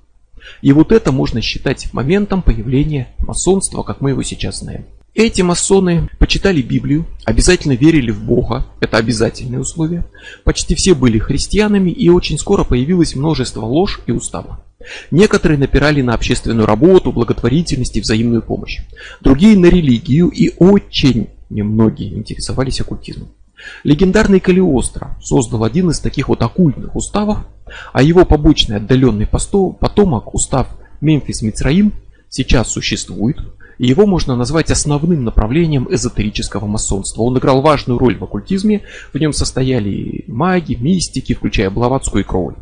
[0.62, 4.87] И вот это можно считать моментом появления масонства, как мы его сейчас знаем.
[5.14, 10.05] Эти масоны почитали Библию, обязательно верили в Бога, это обязательное условие.
[10.44, 14.64] Почти все были христианами и очень скоро появилось множество ложь и устава.
[15.11, 18.79] Некоторые напирали на общественную работу, благотворительность и взаимную помощь.
[19.20, 23.29] Другие на религию и очень немногие интересовались оккультизмом.
[23.85, 27.38] Легендарный Калиостро создал один из таких вот оккультных уставов,
[27.92, 30.68] а его побочный отдаленный потомок, устав
[31.01, 31.92] Мемфис Мицраим,
[32.29, 33.38] сейчас существует,
[33.79, 37.23] и его можно назвать основным направлением эзотерического масонства.
[37.23, 42.57] Он играл важную роль в оккультизме, в нем состояли маги, мистики, включая Блаватскую и Кроуль.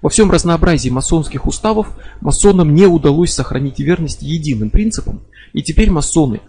[0.00, 1.88] Во всем разнообразии масонских уставов
[2.20, 6.40] масонам не удалось сохранить верность единым принципам, и теперь масоны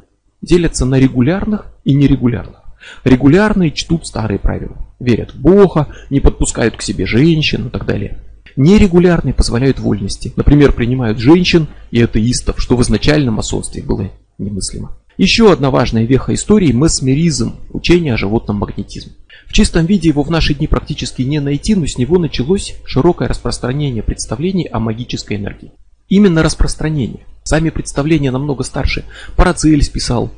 [0.41, 2.64] делятся на регулярных и нерегулярных.
[3.03, 4.77] Регулярные чтут старые правила.
[4.99, 8.19] Верят в Бога, не подпускают к себе женщин и так далее.
[8.55, 10.31] Нерегулярные позволяют вольности.
[10.35, 14.97] Например, принимают женщин и атеистов, что в изначальном масонстве было немыслимо.
[15.17, 19.13] Еще одна важная веха истории– месмеризм, учение о животном магнетизме.
[19.47, 23.27] В чистом виде его в наши дни практически не найти, но с него началось широкое
[23.27, 25.71] распространение представлений о магической энергии.
[26.09, 27.25] Именно распространение.
[27.43, 29.05] Сами представления намного старше.
[29.35, 30.31] Парацельс писал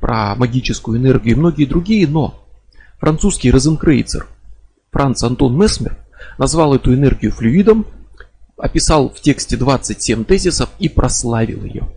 [0.00, 2.42] про магическую энергию и многие другие, но
[2.98, 4.26] французский розенкрейцер
[4.90, 5.96] Франц Антон Месмер
[6.38, 7.86] назвал эту энергию флюидом,
[8.56, 11.88] описал в тексте 27 тезисов и прославил ее.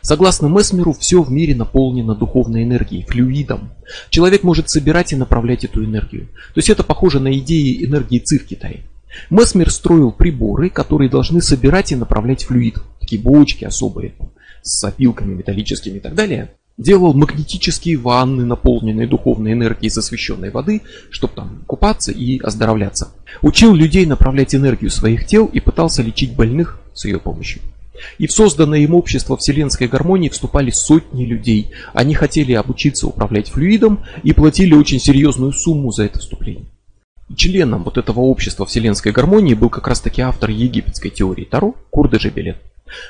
[0.00, 3.72] Согласно Месмеру, все в мире наполнено духовной энергией, флюидом.
[4.10, 6.26] Человек может собирать и направлять эту энергию.
[6.26, 8.84] То есть это похоже на идеи энергии ЦИ в Китае.
[9.28, 12.78] Месмер строил приборы, которые должны собирать и направлять флюид.
[13.00, 14.14] Такие бочки особые,
[14.62, 20.82] с опилками металлическими и так далее делал магнетические ванны, наполненные духовной энергией из освященной воды,
[21.10, 23.12] чтобы там купаться и оздоровляться.
[23.40, 27.62] Учил людей направлять энергию своих тел и пытался лечить больных с ее помощью.
[28.18, 31.70] И в созданное им общество вселенской гармонии вступали сотни людей.
[31.92, 36.64] Они хотели обучиться управлять флюидом и платили очень серьезную сумму за это вступление.
[37.36, 42.18] Членом вот этого общества вселенской гармонии был как раз таки автор египетской теории Таро Курда
[42.18, 42.58] Жебелет.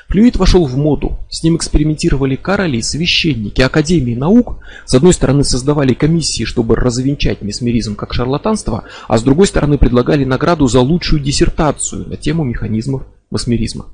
[0.07, 1.17] Флюид вошел в моду.
[1.29, 4.59] С ним экспериментировали короли, священники, академии наук.
[4.85, 10.25] С одной стороны создавали комиссии, чтобы развенчать месмеризм как шарлатанство, а с другой стороны предлагали
[10.25, 13.87] награду за лучшую диссертацию на тему механизмов месмеризма.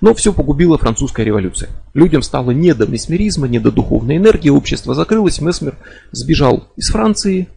[0.00, 1.70] Но все погубила французская революция.
[1.94, 5.76] Людям стало не до месмеризма, не до духовной энергии, общество закрылось, Месмер
[6.12, 7.48] сбежал из Франции.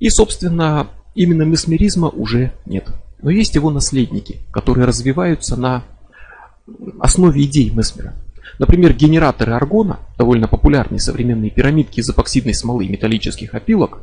[0.00, 2.88] И, собственно, именно месмеризма уже нет.
[3.22, 5.84] Но есть его наследники, которые развиваются на
[7.00, 8.14] основе идей Месмера.
[8.58, 14.00] Например, генераторы аргона, довольно популярные современные пирамидки из эпоксидной смолы и металлических опилок,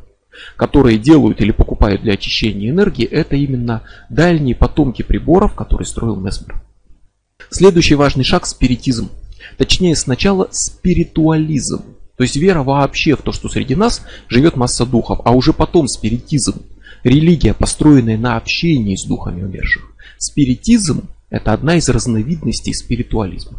[0.56, 6.62] которые делают или покупают для очищения энергии, это именно дальние потомки приборов, которые строил Месмер.
[7.50, 9.10] Следующий важный шаг– спиритизм.
[9.58, 11.82] Точнее, сначала спиритуализм.
[12.16, 15.88] То есть вера вообще в то, что среди нас живет масса духов, а уже потом
[15.88, 16.62] спиритизм.
[17.02, 19.82] Религия, построенная на общении с духами умерших.
[20.18, 23.58] Спиритизм– это одна из разновидностей спиритуализма.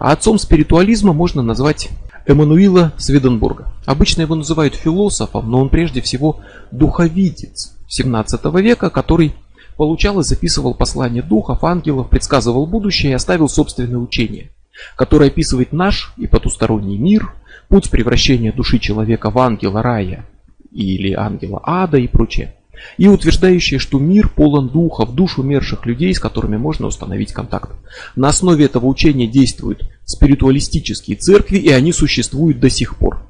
[0.00, 1.90] А отцом спиритуализма можно назвать
[2.26, 3.72] Эммануила Сведенбурга.
[3.86, 6.40] Обычно его называют философом, но он прежде всего
[6.72, 9.32] духовидец 17 века, который
[9.76, 14.50] получал и записывал послания духов, ангелов, предсказывал будущее и оставил собственное учение,
[14.96, 17.32] которое описывает наш и потусторонний мир,
[17.68, 20.26] путь превращения души человека в ангела рая
[20.72, 22.56] или ангела ада и прочее
[22.96, 27.72] и утверждающее, что мир полон духов, душ умерших людей, с которыми можно установить контакт.
[28.16, 33.22] На основе этого учения действуют спиритуалистические церкви, и они существуют до сих пор.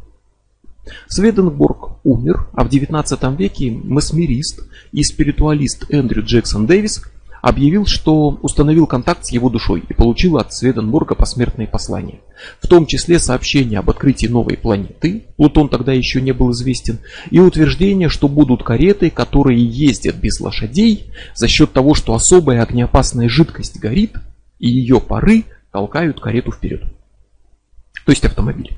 [1.07, 7.03] Сведенборг умер, а в 19 веке месмерист и спиритуалист Эндрю Джексон Дэвис
[7.43, 12.21] объявил, что установил контакт с его душой и получил от Сведенбурга посмертные послания.
[12.61, 16.99] В том числе сообщение об открытии новой планеты, Плутон тогда еще не был известен,
[17.31, 23.29] и утверждение, что будут кареты, которые ездят без лошадей за счет того, что особая огнеопасная
[23.29, 24.17] жидкость горит,
[24.59, 26.83] и ее пары толкают карету вперед.
[28.05, 28.77] То есть автомобиль.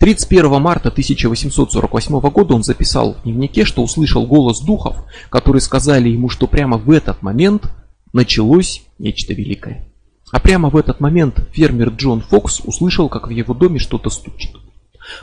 [0.00, 4.96] 31 марта 1848 года он записал в дневнике, что услышал голос духов,
[5.30, 7.70] которые сказали ему, что прямо в этот момент
[8.14, 9.84] началось нечто великое.
[10.32, 14.56] А прямо в этот момент фермер Джон Фокс услышал, как в его доме что-то стучит.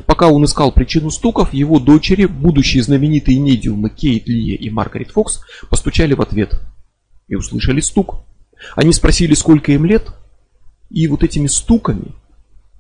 [0.05, 5.41] Пока он искал причину стуков, его дочери, будущие знаменитые медиумы Кейт Лия и Маргарет Фокс,
[5.69, 6.61] постучали в ответ
[7.27, 8.17] и услышали стук.
[8.75, 10.13] Они спросили, сколько им лет,
[10.91, 12.13] и вот этими стуками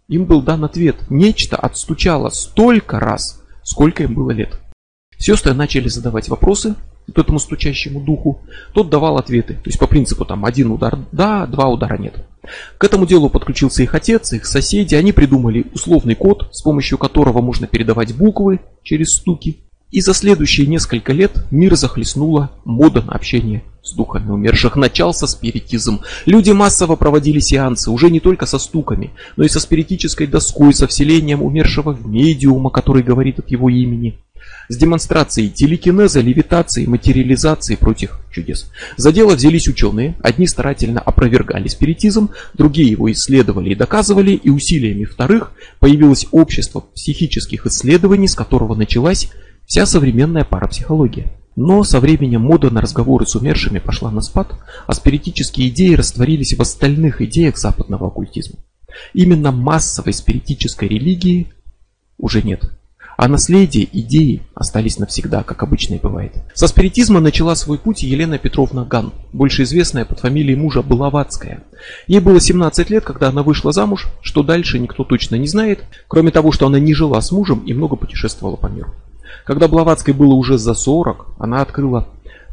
[0.07, 0.97] им был дан ответ.
[1.09, 4.59] Нечто отстучало столько раз, сколько им было лет.
[5.17, 6.75] Сестры начали задавать вопросы,
[7.07, 8.41] вот этому стучащему духу,
[8.73, 9.55] тот давал ответы.
[9.55, 12.15] То есть по принципу там один удар да, два удара нет.
[12.77, 14.95] К этому делу подключился их отец, их соседи.
[14.95, 19.57] Они придумали условный код, с помощью которого можно передавать буквы через стуки.
[19.91, 24.77] И за следующие несколько лет мир захлестнула мода на общение с духами умерших.
[24.77, 26.01] Начался спиритизм.
[26.25, 30.87] Люди массово проводили сеансы, уже не только со стуками, но и со спиритической доской, со
[30.87, 34.19] вселением умершего в медиума, который говорит от его имени
[34.69, 38.71] с демонстрацией телекинеза, левитации, материализации прочих чудес.
[38.97, 45.03] За дело взялись ученые, одни старательно опровергали спиритизм, другие его исследовали и доказывали, и усилиями
[45.03, 49.29] вторых появилось общество психических исследований, с которого началась
[49.65, 51.31] вся современная парапсихология.
[51.55, 54.53] Но со временем мода на разговоры с умершими пошла на спад,
[54.87, 58.59] а спиритические идеи растворились в остальных идеях западного оккультизма.
[59.13, 61.51] Именно массовой спиритической религии
[62.17, 62.71] уже нет.
[63.21, 66.33] А наследие, идеи остались навсегда, как обычно и бывает.
[66.55, 71.61] Со спиритизма начала свой путь Елена Петровна Ган, больше известная под фамилией мужа Блаватская.
[72.07, 76.31] Ей было 17 лет, когда она вышла замуж, что дальше никто точно не знает, кроме
[76.31, 78.89] того, что она не жила с мужем и много путешествовала по миру.
[79.45, 82.07] Когда Блаватской было уже за 40, она открыла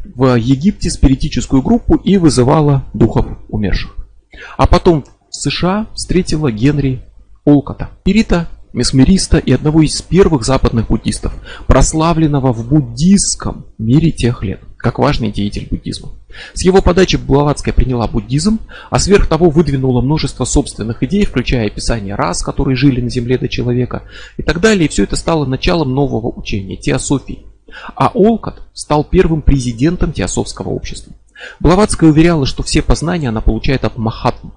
[0.05, 3.97] в Египте спиритическую группу и вызывала духов умерших.
[4.59, 7.07] А потом в США встретила Генри
[7.47, 7.89] Олкота.
[8.03, 11.33] Спирита месмериста и одного из первых западных буддистов,
[11.67, 16.11] прославленного в буддистском мире тех лет, как важный деятель буддизма.
[16.55, 22.15] С его подачи Блаватская приняла буддизм, а сверх того выдвинула множество собственных идей, включая описание
[22.15, 24.05] рас, которые жили на земле до человека
[24.37, 24.87] и так далее.
[24.87, 27.47] И все это стало началом нового учения, теософии.
[27.95, 31.13] А Олкот стал первым президентом теософского общества.
[31.61, 34.51] Блаватская уверяла, что все познания она получает от Махатмы,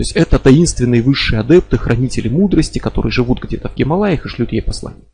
[0.00, 4.50] то есть это таинственные высшие адепты, хранители мудрости, которые живут где-то в Гималаях и шлют
[4.50, 5.04] ей послание.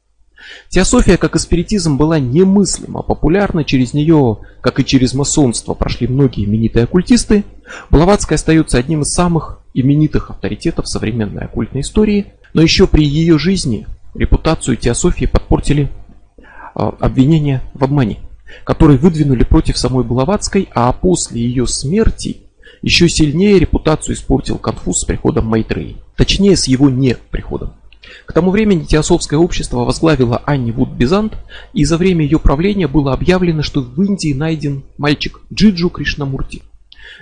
[0.69, 3.65] Теософия, как и спиритизм, была немыслимо популярна.
[3.65, 7.43] Через нее, как и через масонство, прошли многие именитые оккультисты.
[7.91, 12.35] Блаватская остается одним из самых именитых авторитетов современной оккультной истории.
[12.55, 15.91] Но еще при ее жизни репутацию теософии подпортили
[16.77, 18.21] а, обвинения в обмане,
[18.63, 22.46] которые выдвинули против самой Блаватской, а после ее смерти
[22.87, 25.97] еще сильнее репутацию испортил конфуз с приходом Майтреи.
[26.17, 27.73] Точнее, с его не приходом.
[28.27, 31.37] К тому времени теософское общество возглавила Анни Вуд Бизант,
[31.73, 36.63] и за время ее правления было объявлено, что в Индии найден мальчик Джиджу Кришнамурти.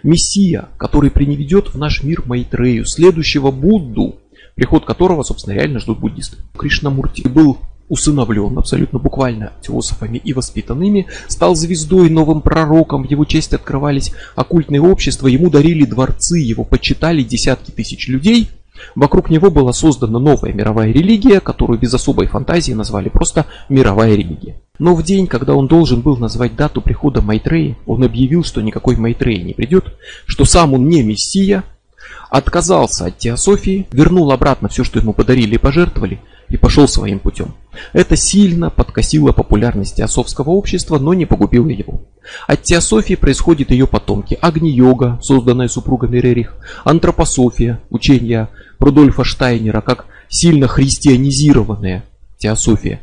[0.02, 4.16] Мессия, который приневедет в наш мир Майтрею, следующего Будду,
[4.56, 6.36] приход которого, собственно, реально ждут буддисты.
[6.58, 7.56] Кришнамурти был
[7.88, 14.80] усыновлен абсолютно буквально теософами и воспитанными, стал звездой, новым пророком, в его честь открывались оккультные
[14.80, 18.50] общества, ему дарили дворцы, его почитали десятки тысяч людей.
[18.96, 24.60] Вокруг него была создана новая мировая религия, которую без особой фантазии назвали просто мировая религия.
[24.78, 28.96] Но в день, когда он должен был назвать дату прихода Майтреи, он объявил, что никакой
[28.96, 29.94] Майтреи не придет,
[30.26, 31.62] что сам он не мессия,
[32.36, 37.54] отказался от теософии, вернул обратно все, что ему подарили и пожертвовали, и пошел своим путем.
[37.92, 42.00] Это сильно подкосило популярность теософского общества, но не погубило его.
[42.48, 44.36] От теософии происходят ее потомки.
[44.42, 48.48] Агни-йога, созданная супругами Рерих, антропософия, учение
[48.80, 52.04] Рудольфа Штайнера, как сильно христианизированная
[52.38, 53.00] теософия.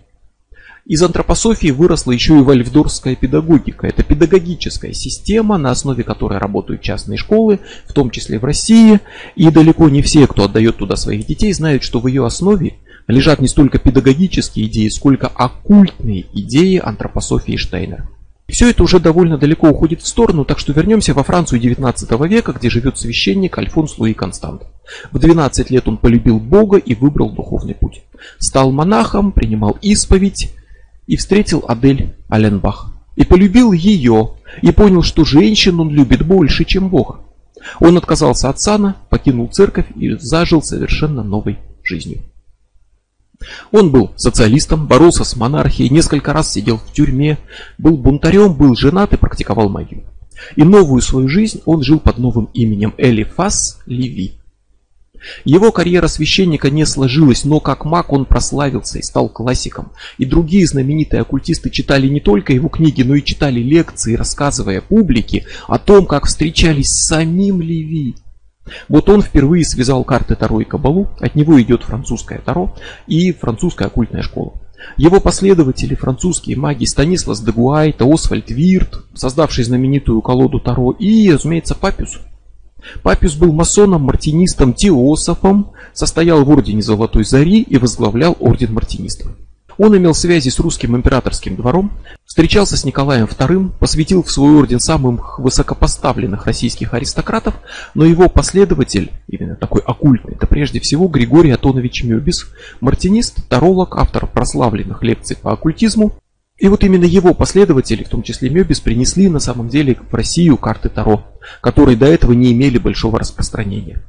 [0.91, 3.87] Из антропософии выросла еще и вальфдорская педагогика.
[3.87, 8.99] Это педагогическая система, на основе которой работают частные школы, в том числе в России.
[9.37, 12.73] И далеко не все, кто отдает туда своих детей, знают, что в ее основе
[13.07, 18.09] лежат не столько педагогические идеи, сколько оккультные идеи антропософии Штейнера.
[18.49, 22.51] Все это уже довольно далеко уходит в сторону, так что вернемся во Францию 19 века,
[22.51, 24.63] где живет священник Альфонс Луи Констант.
[25.13, 28.03] В 12 лет он полюбил Бога и выбрал духовный путь.
[28.39, 30.51] Стал монахом, принимал исповедь
[31.11, 32.89] и встретил Адель Аленбах.
[33.17, 37.19] И полюбил ее, и понял, что женщин он любит больше, чем Бога.
[37.81, 42.21] Он отказался от сана, покинул церковь и зажил совершенно новой жизнью.
[43.73, 47.37] Он был социалистом, боролся с монархией, несколько раз сидел в тюрьме,
[47.77, 50.03] был бунтарем, был женат и практиковал магию.
[50.55, 54.40] И новую свою жизнь он жил под новым именем Элифас Леви.
[55.45, 59.91] Его карьера священника не сложилась, но как маг он прославился и стал классиком.
[60.17, 65.45] И другие знаменитые оккультисты читали не только его книги, но и читали лекции, рассказывая публике
[65.67, 68.15] о том, как встречались с самим Леви.
[68.87, 72.75] Вот он впервые связал карты Таро и Кабалу, от него идет французское Таро
[73.07, 74.53] и французская оккультная школа.
[74.97, 81.75] Его последователи, французские маги Станислас де Гуайта, Освальд Вирт, создавший знаменитую колоду Таро, и, разумеется,
[81.75, 82.19] Папюс.
[83.03, 89.31] Папюс был масоном, мартинистом, теософом, состоял в ордене Золотой Зари и возглавлял орден мартинистов.
[89.77, 91.91] Он имел связи с русским императорским двором,
[92.25, 97.55] встречался с Николаем II, посвятил в свой орден самых высокопоставленных российских аристократов,
[97.95, 102.47] но его последователь, именно такой оккультный, это прежде всего Григорий Атонович Мёбис,
[102.79, 106.13] мартинист, таролог, автор прославленных лекций по оккультизму,
[106.61, 110.57] и вот именно его последователи, в том числе Мёбис, принесли на самом деле в Россию
[110.57, 111.25] карты Таро,
[111.59, 114.03] которые до этого не имели большого распространения.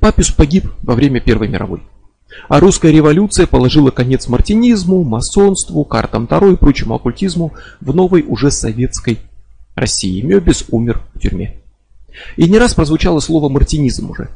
[0.00, 1.84] Папюс погиб во время Первой мировой.
[2.48, 8.50] А русская революция положила конец мартинизму, масонству, картам Таро и прочему оккультизму в новой уже
[8.50, 9.20] советской
[9.76, 10.22] России.
[10.22, 11.60] Мёбис умер в тюрьме.
[12.36, 14.28] И не раз прозвучало слово мартинизм уже.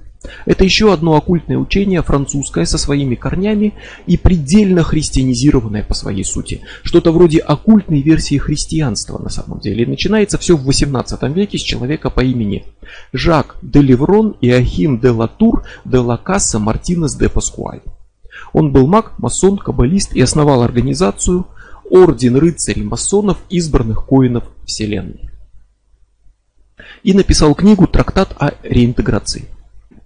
[0.45, 3.75] Это еще одно оккультное учение, французское, со своими корнями
[4.07, 6.62] и предельно христианизированное по своей сути.
[6.83, 9.85] Что-то вроде оккультной версии христианства на самом деле.
[9.85, 12.64] И начинается все в 18 веке с человека по имени
[13.12, 17.81] Жак де Леврон и Ахим де Латур де Лакасса Мартинес де Паскуаль.
[18.53, 21.47] Он был маг, масон, каббалист и основал организацию
[21.89, 25.31] Орден рыцарей масонов, избранных коинов Вселенной.
[27.03, 29.49] И написал книгу «Трактат о реинтеграции».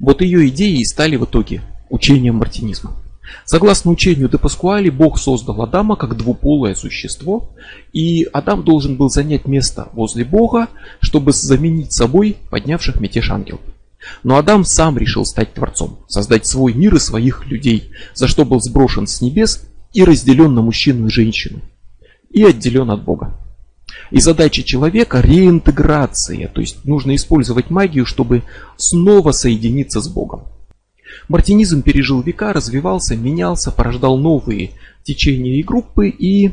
[0.00, 2.96] Вот ее идеи и стали в итоге учением мартинизма.
[3.44, 7.50] Согласно учению де Паскуали, Бог создал Адама как двуполое существо,
[7.92, 10.68] и Адам должен был занять место возле Бога,
[11.00, 13.60] чтобы заменить собой поднявших мятеж ангелов.
[14.22, 18.60] Но Адам сам решил стать творцом, создать свой мир и своих людей, за что был
[18.60, 21.60] сброшен с небес и разделен на мужчину и женщину,
[22.30, 23.36] и отделен от Бога.
[24.10, 28.42] И задача человека реинтеграция, то есть нужно использовать магию, чтобы
[28.76, 30.44] снова соединиться с Богом.
[31.28, 34.70] Мартинизм пережил века, развивался, менялся, порождал новые
[35.04, 36.50] течения и группы и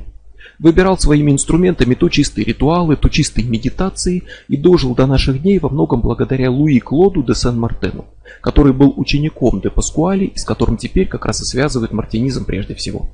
[0.60, 5.70] выбирал своими инструментами то чистые ритуалы, то чистые медитации и дожил до наших дней во
[5.70, 8.06] многом благодаря Луи Клоду де Сен-Мартену,
[8.42, 13.10] который был учеником де Паскуали с которым теперь как раз и связывает мартинизм прежде всего.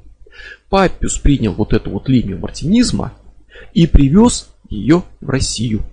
[0.69, 3.13] Паппюс принял вот эту вот линию мартинизма
[3.73, 5.83] и привез ее в Россию.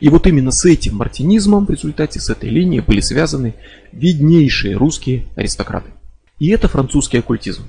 [0.00, 3.54] И вот именно с этим мартинизмом в результате с этой линией были связаны
[3.92, 5.90] виднейшие русские аристократы.
[6.38, 7.64] И это французский оккультизм.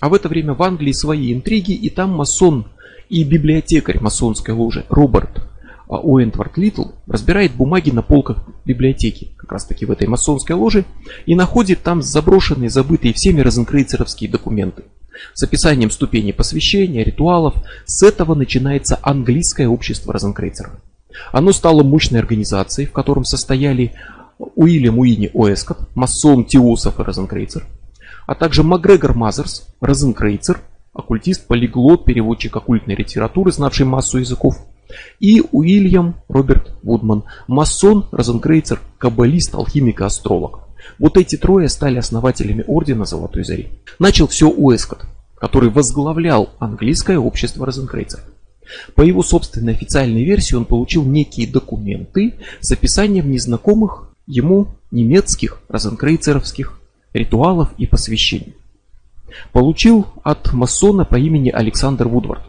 [0.00, 2.66] А в это время в Англии свои интриги, и там масон
[3.08, 5.42] и библиотекарь масонской ложи Роберт
[5.88, 10.84] а, Уэнтвард Литл разбирает бумаги на полках библиотеки, как раз таки в этой масонской ложе,
[11.26, 14.84] и находит там заброшенные, забытые всеми розенкрейцеровские документы
[15.34, 17.54] с описанием ступеней посвящения, ритуалов.
[17.86, 20.72] С этого начинается английское общество розенкрейцеров.
[21.30, 23.92] Оно стало мощной организацией, в котором состояли
[24.38, 27.66] Уильям Уини Оэскот, масон, теософ и розенкрейцер,
[28.26, 30.60] а также Макгрегор Мазерс, розенкрейцер,
[30.92, 34.56] оккультист, полиглот, переводчик оккультной литературы, знавший массу языков,
[35.20, 40.60] и Уильям Роберт Вудман, масон, розенкрейцер, каббалист, алхимик и астролог.
[40.98, 43.70] Вот эти трое стали основателями Ордена Золотой Зари.
[43.98, 45.04] Начал все Уэскот,
[45.36, 48.24] который возглавлял английское общество розенкрейцеров.
[48.94, 56.80] По его собственной официальной версии он получил некие документы с описанием незнакомых ему немецких розенкрейцеровских
[57.12, 58.54] ритуалов и посвящений.
[59.52, 62.42] получил от масона по имени Александр Вудвард,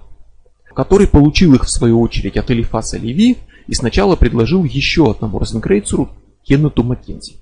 [0.75, 6.09] который получил их в свою очередь от Элифаса Леви и сначала предложил еще одному розенкрейцеру
[6.43, 7.38] Кеннету Маккензи.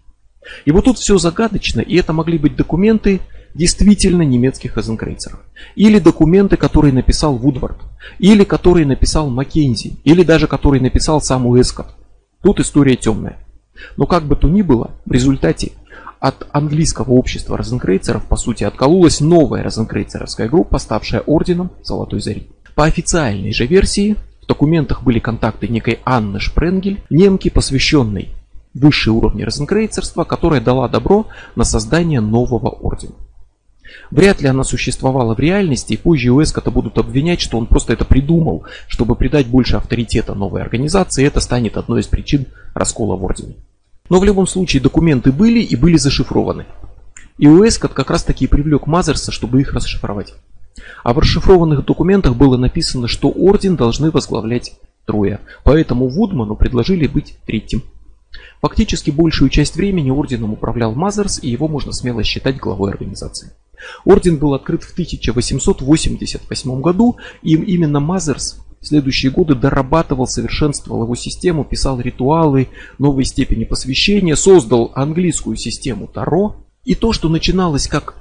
[0.65, 3.21] И вот тут все загадочно, и это могли быть документы
[3.53, 5.39] действительно немецких розенкрейцеров.
[5.75, 7.77] Или документы, которые написал Вудвард,
[8.19, 11.87] или которые написал Маккензи, или даже которые написал сам Уэскотт.
[12.41, 13.37] Тут история темная.
[13.97, 15.71] Но как бы то ни было, в результате
[16.19, 22.47] от английского общества розенкрейцеров, по сути, откололась новая розенкрейцеровская группа, ставшая орденом Золотой Зари.
[22.75, 28.29] По официальной же версии, в документах были контакты некой Анны Шпренгель, немки, посвященной
[28.73, 33.15] высшие уровни розенкрейцерства, которая дала добро на создание нового ордена.
[34.09, 38.05] Вряд ли она существовала в реальности, и позже Уэскота будут обвинять, что он просто это
[38.05, 43.23] придумал, чтобы придать больше авторитета новой организации, и это станет одной из причин раскола в
[43.23, 43.55] ордене.
[44.09, 46.65] Но в любом случае документы были и были зашифрованы.
[47.37, 50.33] И Уэскот как раз таки привлек Мазерса, чтобы их расшифровать.
[51.03, 54.73] А в расшифрованных документах было написано, что орден должны возглавлять
[55.05, 57.83] трое, поэтому Вудману предложили быть третьим.
[58.61, 63.51] Фактически большую часть времени орденом управлял Мазерс, и его можно смело считать главой организации.
[64.05, 71.15] Орден был открыт в 1888 году, и именно Мазерс в следующие годы дорабатывал, совершенствовал его
[71.15, 76.55] систему, писал ритуалы новой степени посвящения, создал английскую систему Таро.
[76.83, 78.15] И то, что начиналось как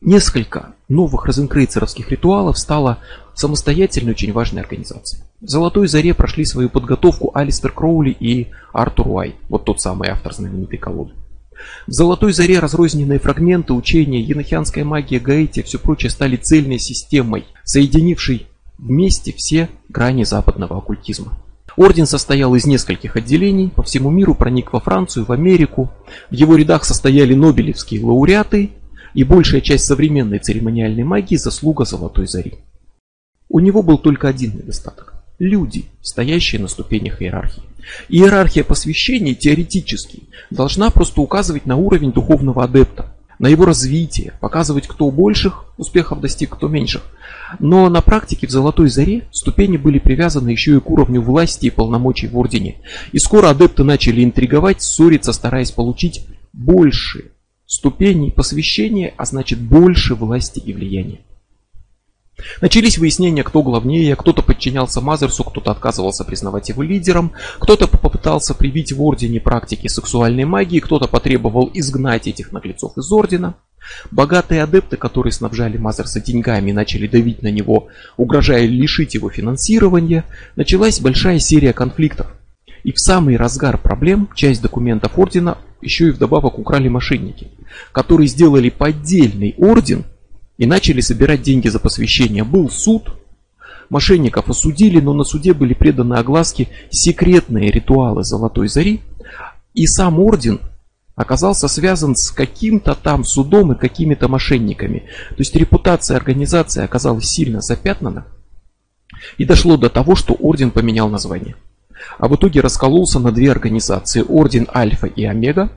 [0.00, 2.98] несколько новых розенкрейцеровских ритуалов, стало
[3.34, 5.22] самостоятельной очень важной организацией.
[5.40, 10.32] В «Золотой заре» прошли свою подготовку Алистер Кроули и Артур Уай, вот тот самый автор
[10.32, 11.12] знаменитой колоды.
[11.86, 17.44] В «Золотой заре» разрозненные фрагменты учения, енохианская магия, гаити и все прочее стали цельной системой,
[17.64, 18.46] соединившей
[18.78, 21.38] вместе все грани западного оккультизма.
[21.76, 25.90] Орден состоял из нескольких отделений, по всему миру проник во Францию, в Америку.
[26.30, 28.70] В его рядах состояли нобелевские лауреаты
[29.12, 32.54] и большая часть современной церемониальной магии заслуга Золотой Зари.
[33.54, 37.62] У него был только один недостаток– люди, стоящие на ступенях иерархии.
[38.08, 45.08] Иерархия посвящений теоретически должна просто указывать на уровень духовного адепта, на его развитие, показывать, кто
[45.08, 47.02] больших успехов достиг, кто меньших.
[47.60, 51.70] Но на практике в Золотой Заре ступени были привязаны еще и к уровню власти и
[51.70, 52.78] полномочий в Ордене.
[53.12, 57.30] И скоро адепты начали интриговать, ссориться, стараясь получить больше
[57.66, 61.20] ступеней посвящения, а значит больше власти и влияния.
[62.60, 68.92] Начались выяснения, кто главнее, кто-то подчинялся Мазерсу, кто-то отказывался признавать его лидером, кто-то попытался привить
[68.92, 73.54] в Ордене практики сексуальной магии, кто-то потребовал изгнать этих наглецов из Ордена.
[74.10, 80.24] Богатые адепты, которые снабжали Мазерса деньгами начали давить на него, угрожая лишить его финансирования,
[80.56, 82.28] началась большая серия конфликтов.
[82.82, 87.48] И в самый разгар проблем часть документов Ордена еще и вдобавок украли мошенники,
[87.92, 90.04] которые сделали поддельный Орден
[90.58, 92.44] и начали собирать деньги за посвящение.
[92.44, 93.12] Был суд,
[93.90, 99.02] мошенников осудили, но на суде были преданы огласке секретные ритуалы Золотой Зари,
[99.74, 100.60] и сам орден
[101.16, 105.00] оказался связан с каким-то там судом и какими-то мошенниками.
[105.30, 108.26] То есть репутация организации оказалась сильно запятнана,
[109.38, 111.56] и дошло до того, что орден поменял название
[112.18, 114.24] а в итоге раскололся на две организации.
[114.26, 115.70] Орден Альфа и Омега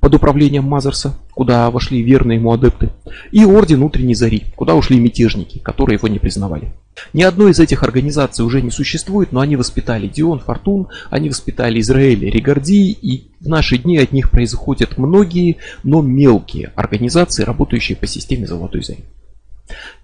[0.00, 2.90] под управлением Мазерса, куда вошли верные ему адепты,
[3.30, 6.72] и Орден Утренней Зари, куда ушли мятежники, которые его не признавали.
[7.12, 11.80] Ни одной из этих организаций уже не существует, но они воспитали Дион, Фортун, они воспитали
[11.80, 18.06] Израиль, Ригарди, и в наши дни от них происходят многие, но мелкие организации, работающие по
[18.06, 19.04] системе Золотой Зари.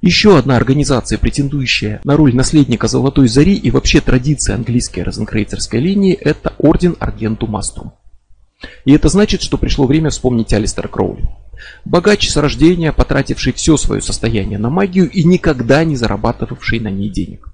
[0.01, 6.14] Еще одна организация, претендующая на роль наследника Золотой Зари и вообще традиции английской розенкрейцерской линии,
[6.14, 7.93] это Орден Аргенту Маструм.
[8.85, 11.29] И это значит, что пришло время вспомнить Алистера Кроули.
[11.85, 17.09] Богач с рождения, потративший все свое состояние на магию и никогда не зарабатывавший на ней
[17.09, 17.49] денег.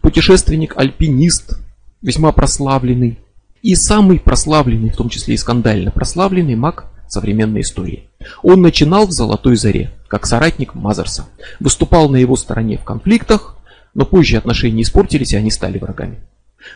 [0.00, 1.58] Путешественник-альпинист,
[2.02, 3.18] весьма прославленный.
[3.62, 8.08] И самый прославленный, в том числе и скандально прославленный маг современной истории.
[8.42, 11.28] Он начинал в Золотой Заре, как соратник Мазерса,
[11.60, 13.56] выступал на его стороне в конфликтах,
[13.94, 16.20] но позже отношения испортились и они стали врагами.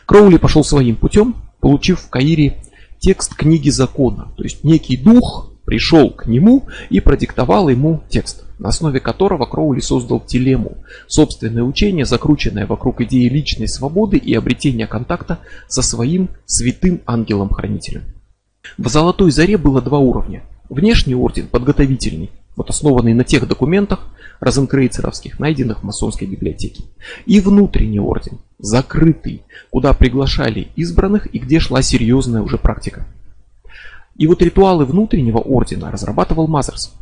[0.05, 2.61] Кроули пошел своим путем, получив в Каире
[2.99, 8.69] текст книги закона, то есть некий дух пришел к нему и продиктовал ему текст, на
[8.69, 10.77] основе которого Кроули создал телему,
[11.07, 18.03] собственное учение, закрученное вокруг идеи личной свободы и обретения контакта со своим святым ангелом-хранителем.
[18.77, 20.43] В Золотой Заре было два уровня.
[20.69, 23.99] Внешний орден, подготовительный, вот основанный на тех документах
[24.39, 26.83] розенкрейцеровских, найденных в масонской библиотеке.
[27.25, 33.05] И внутренний орден, закрытый, куда приглашали избранных и где шла серьезная уже практика.
[34.15, 36.93] И вот ритуалы внутреннего ордена разрабатывал Мазерс.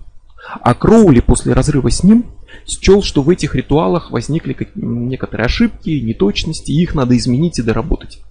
[0.61, 2.25] А Кроули после разрыва с ним
[2.65, 8.21] счел, что в этих ритуалах возникли некоторые ошибки, неточности, и их надо изменить и доработать.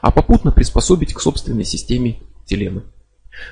[0.00, 2.82] А попутно приспособить к собственной системе телемы.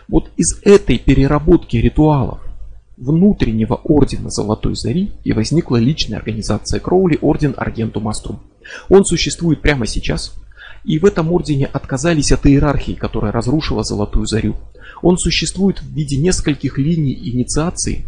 [0.06, 2.40] Вот из этой переработки ритуалов
[2.98, 8.40] внутреннего ордена Золотой Зари и возникла личная организация Кроули, орден Аргентум Аструм.
[8.88, 10.34] Он существует прямо сейчас,
[10.84, 14.56] и в этом ордене отказались от иерархии, которая разрушила Золотую Зарю.
[15.02, 18.04] Он существует в виде нескольких линий инициации,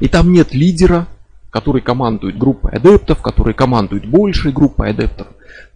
[0.00, 1.08] и там нет лидера,
[1.50, 5.28] который командует группой адептов, который командует большей группой адептов.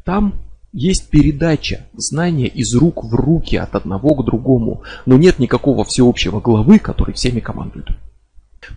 [0.05, 0.35] Там
[0.73, 6.41] есть передача знания из рук в руки от одного к другому, но нет никакого всеобщего
[6.41, 7.89] главы, который всеми командует.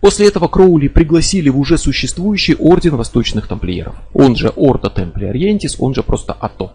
[0.00, 5.76] После этого Кроули пригласили в уже существующий орден восточных тамплиеров, он же Орда Темпли Ориентис,
[5.78, 6.72] он же просто АТО.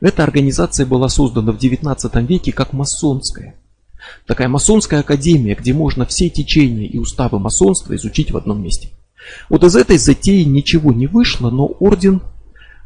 [0.00, 3.54] Эта организация была создана в 19 веке как масонская.
[4.26, 8.90] Такая масонская академия, где можно все течения и уставы масонства изучить в одном месте.
[9.48, 12.20] Вот из этой затеи ничего не вышло, но орден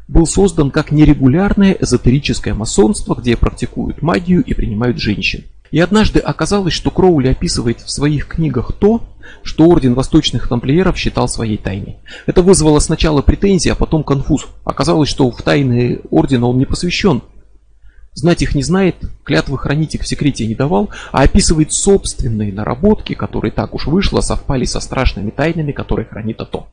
[0.07, 5.43] был создан как нерегулярное эзотерическое масонство, где практикуют магию и принимают женщин.
[5.69, 9.03] И однажды оказалось, что Кроули описывает в своих книгах то,
[9.43, 11.97] что Орден Восточных Тамплиеров считал своей тайной.
[12.25, 14.47] Это вызвало сначала претензии, а потом конфуз.
[14.63, 17.21] Оказалось, что в тайны Ордена он не посвящен.
[18.13, 23.13] Знать их не знает, клятвы хранить их в секрете не давал, а описывает собственные наработки,
[23.13, 26.67] которые так уж вышло, совпали со страшными тайнами, которые хранит АТО.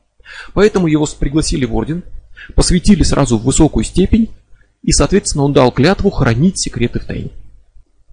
[0.53, 2.03] Поэтому его пригласили в Орден,
[2.55, 4.29] посвятили сразу в высокую степень,
[4.83, 7.31] и, соответственно, он дал клятву хранить секреты в тайне.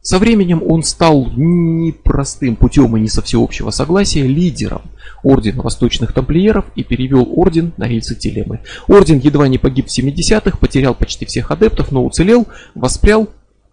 [0.02, 4.82] Со временем он стал непростым путем и не со всеобщего согласия лидером
[5.22, 8.60] Ордена Восточных Тамплиеров и перевел Орден на рельсы Телемы.
[8.88, 13.28] Орден едва не погиб в 70-х, потерял почти всех адептов, но уцелел, воспрял,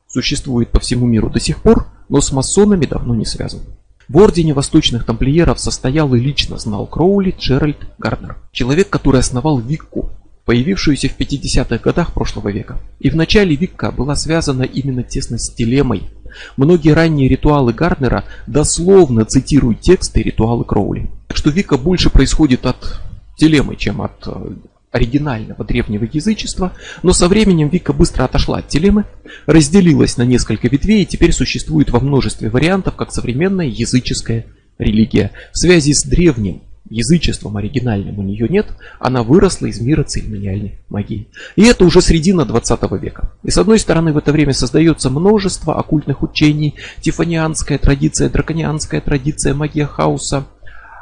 [0.07, 3.61] существует по всему миру до сих пор, но с масонами давно не связан.
[4.07, 10.11] В Ордене Восточных Тамплиеров состоял и лично знал Кроули Джеральд Гарднер, человек, который основал Викку,
[10.49, 12.79] появившуюся в 50-х годах прошлого века.
[12.99, 16.09] И в начале Викка была связана именно тесно с телемой.
[16.57, 21.11] Многие ранние ритуалы Гарднера дословно цитируют тексты и ритуалы Кроули.
[21.27, 22.99] Так что Вика больше происходит от
[23.37, 24.53] телемы, чем от э,
[24.89, 26.73] оригинального древнего язычества,
[27.03, 29.05] но со временем Вика быстро отошла от телемы,
[29.45, 34.47] разделилась на несколько ветвей и теперь существует во множестве вариантов как современная языческая
[34.79, 35.29] религия.
[35.51, 38.67] В связи с древним язычеством оригинальным у нее нет,
[38.99, 41.27] она выросла из мира церемониальной магии.
[41.55, 43.31] И это уже середина 20 века.
[43.43, 49.53] И с одной стороны в это время создается множество оккультных учений, тифанианская традиция, драконианская традиция,
[49.53, 50.45] магия хаоса,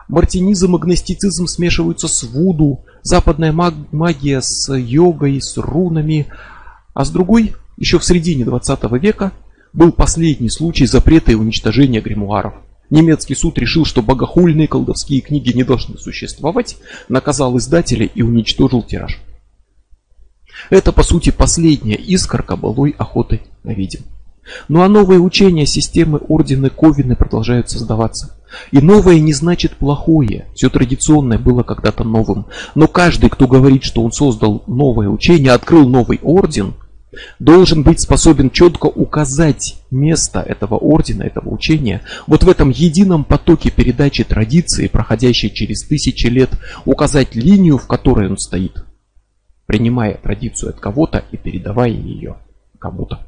[0.08, 6.28] мартинизм и гностицизм смешиваются с вуду, западная магия с йогой, с рунами,
[6.94, 9.32] а с другой, еще в середине 20 века,
[9.74, 12.56] был последний случай запрета и уничтожения гримуаров.
[12.90, 16.78] Немецкий суд решил, что богохульные колдовские книги не должны существовать,
[17.10, 19.20] наказал издателя и уничтожил тираж.
[20.70, 24.04] Это, по сути, последняя искорка былой охоты на ведьм.
[24.70, 28.38] Ну а новые учения системы Ордены Ковины продолжают создаваться.
[28.72, 30.48] И новое не значит плохое.
[30.56, 32.46] Все традиционное было когда-то новым.
[32.74, 36.76] Но каждый, кто говорит, что он создал новое учение, открыл новый орден–
[37.40, 43.72] должен быть способен четко указать место этого ордена, этого учения, вот в этом едином потоке
[43.72, 46.50] передачи традиции, проходящей через тысячи лет,
[46.86, 48.86] указать линию, в которой он стоит,
[49.66, 52.38] принимая традицию от кого-то и передавая ее
[52.80, 53.28] кому-то.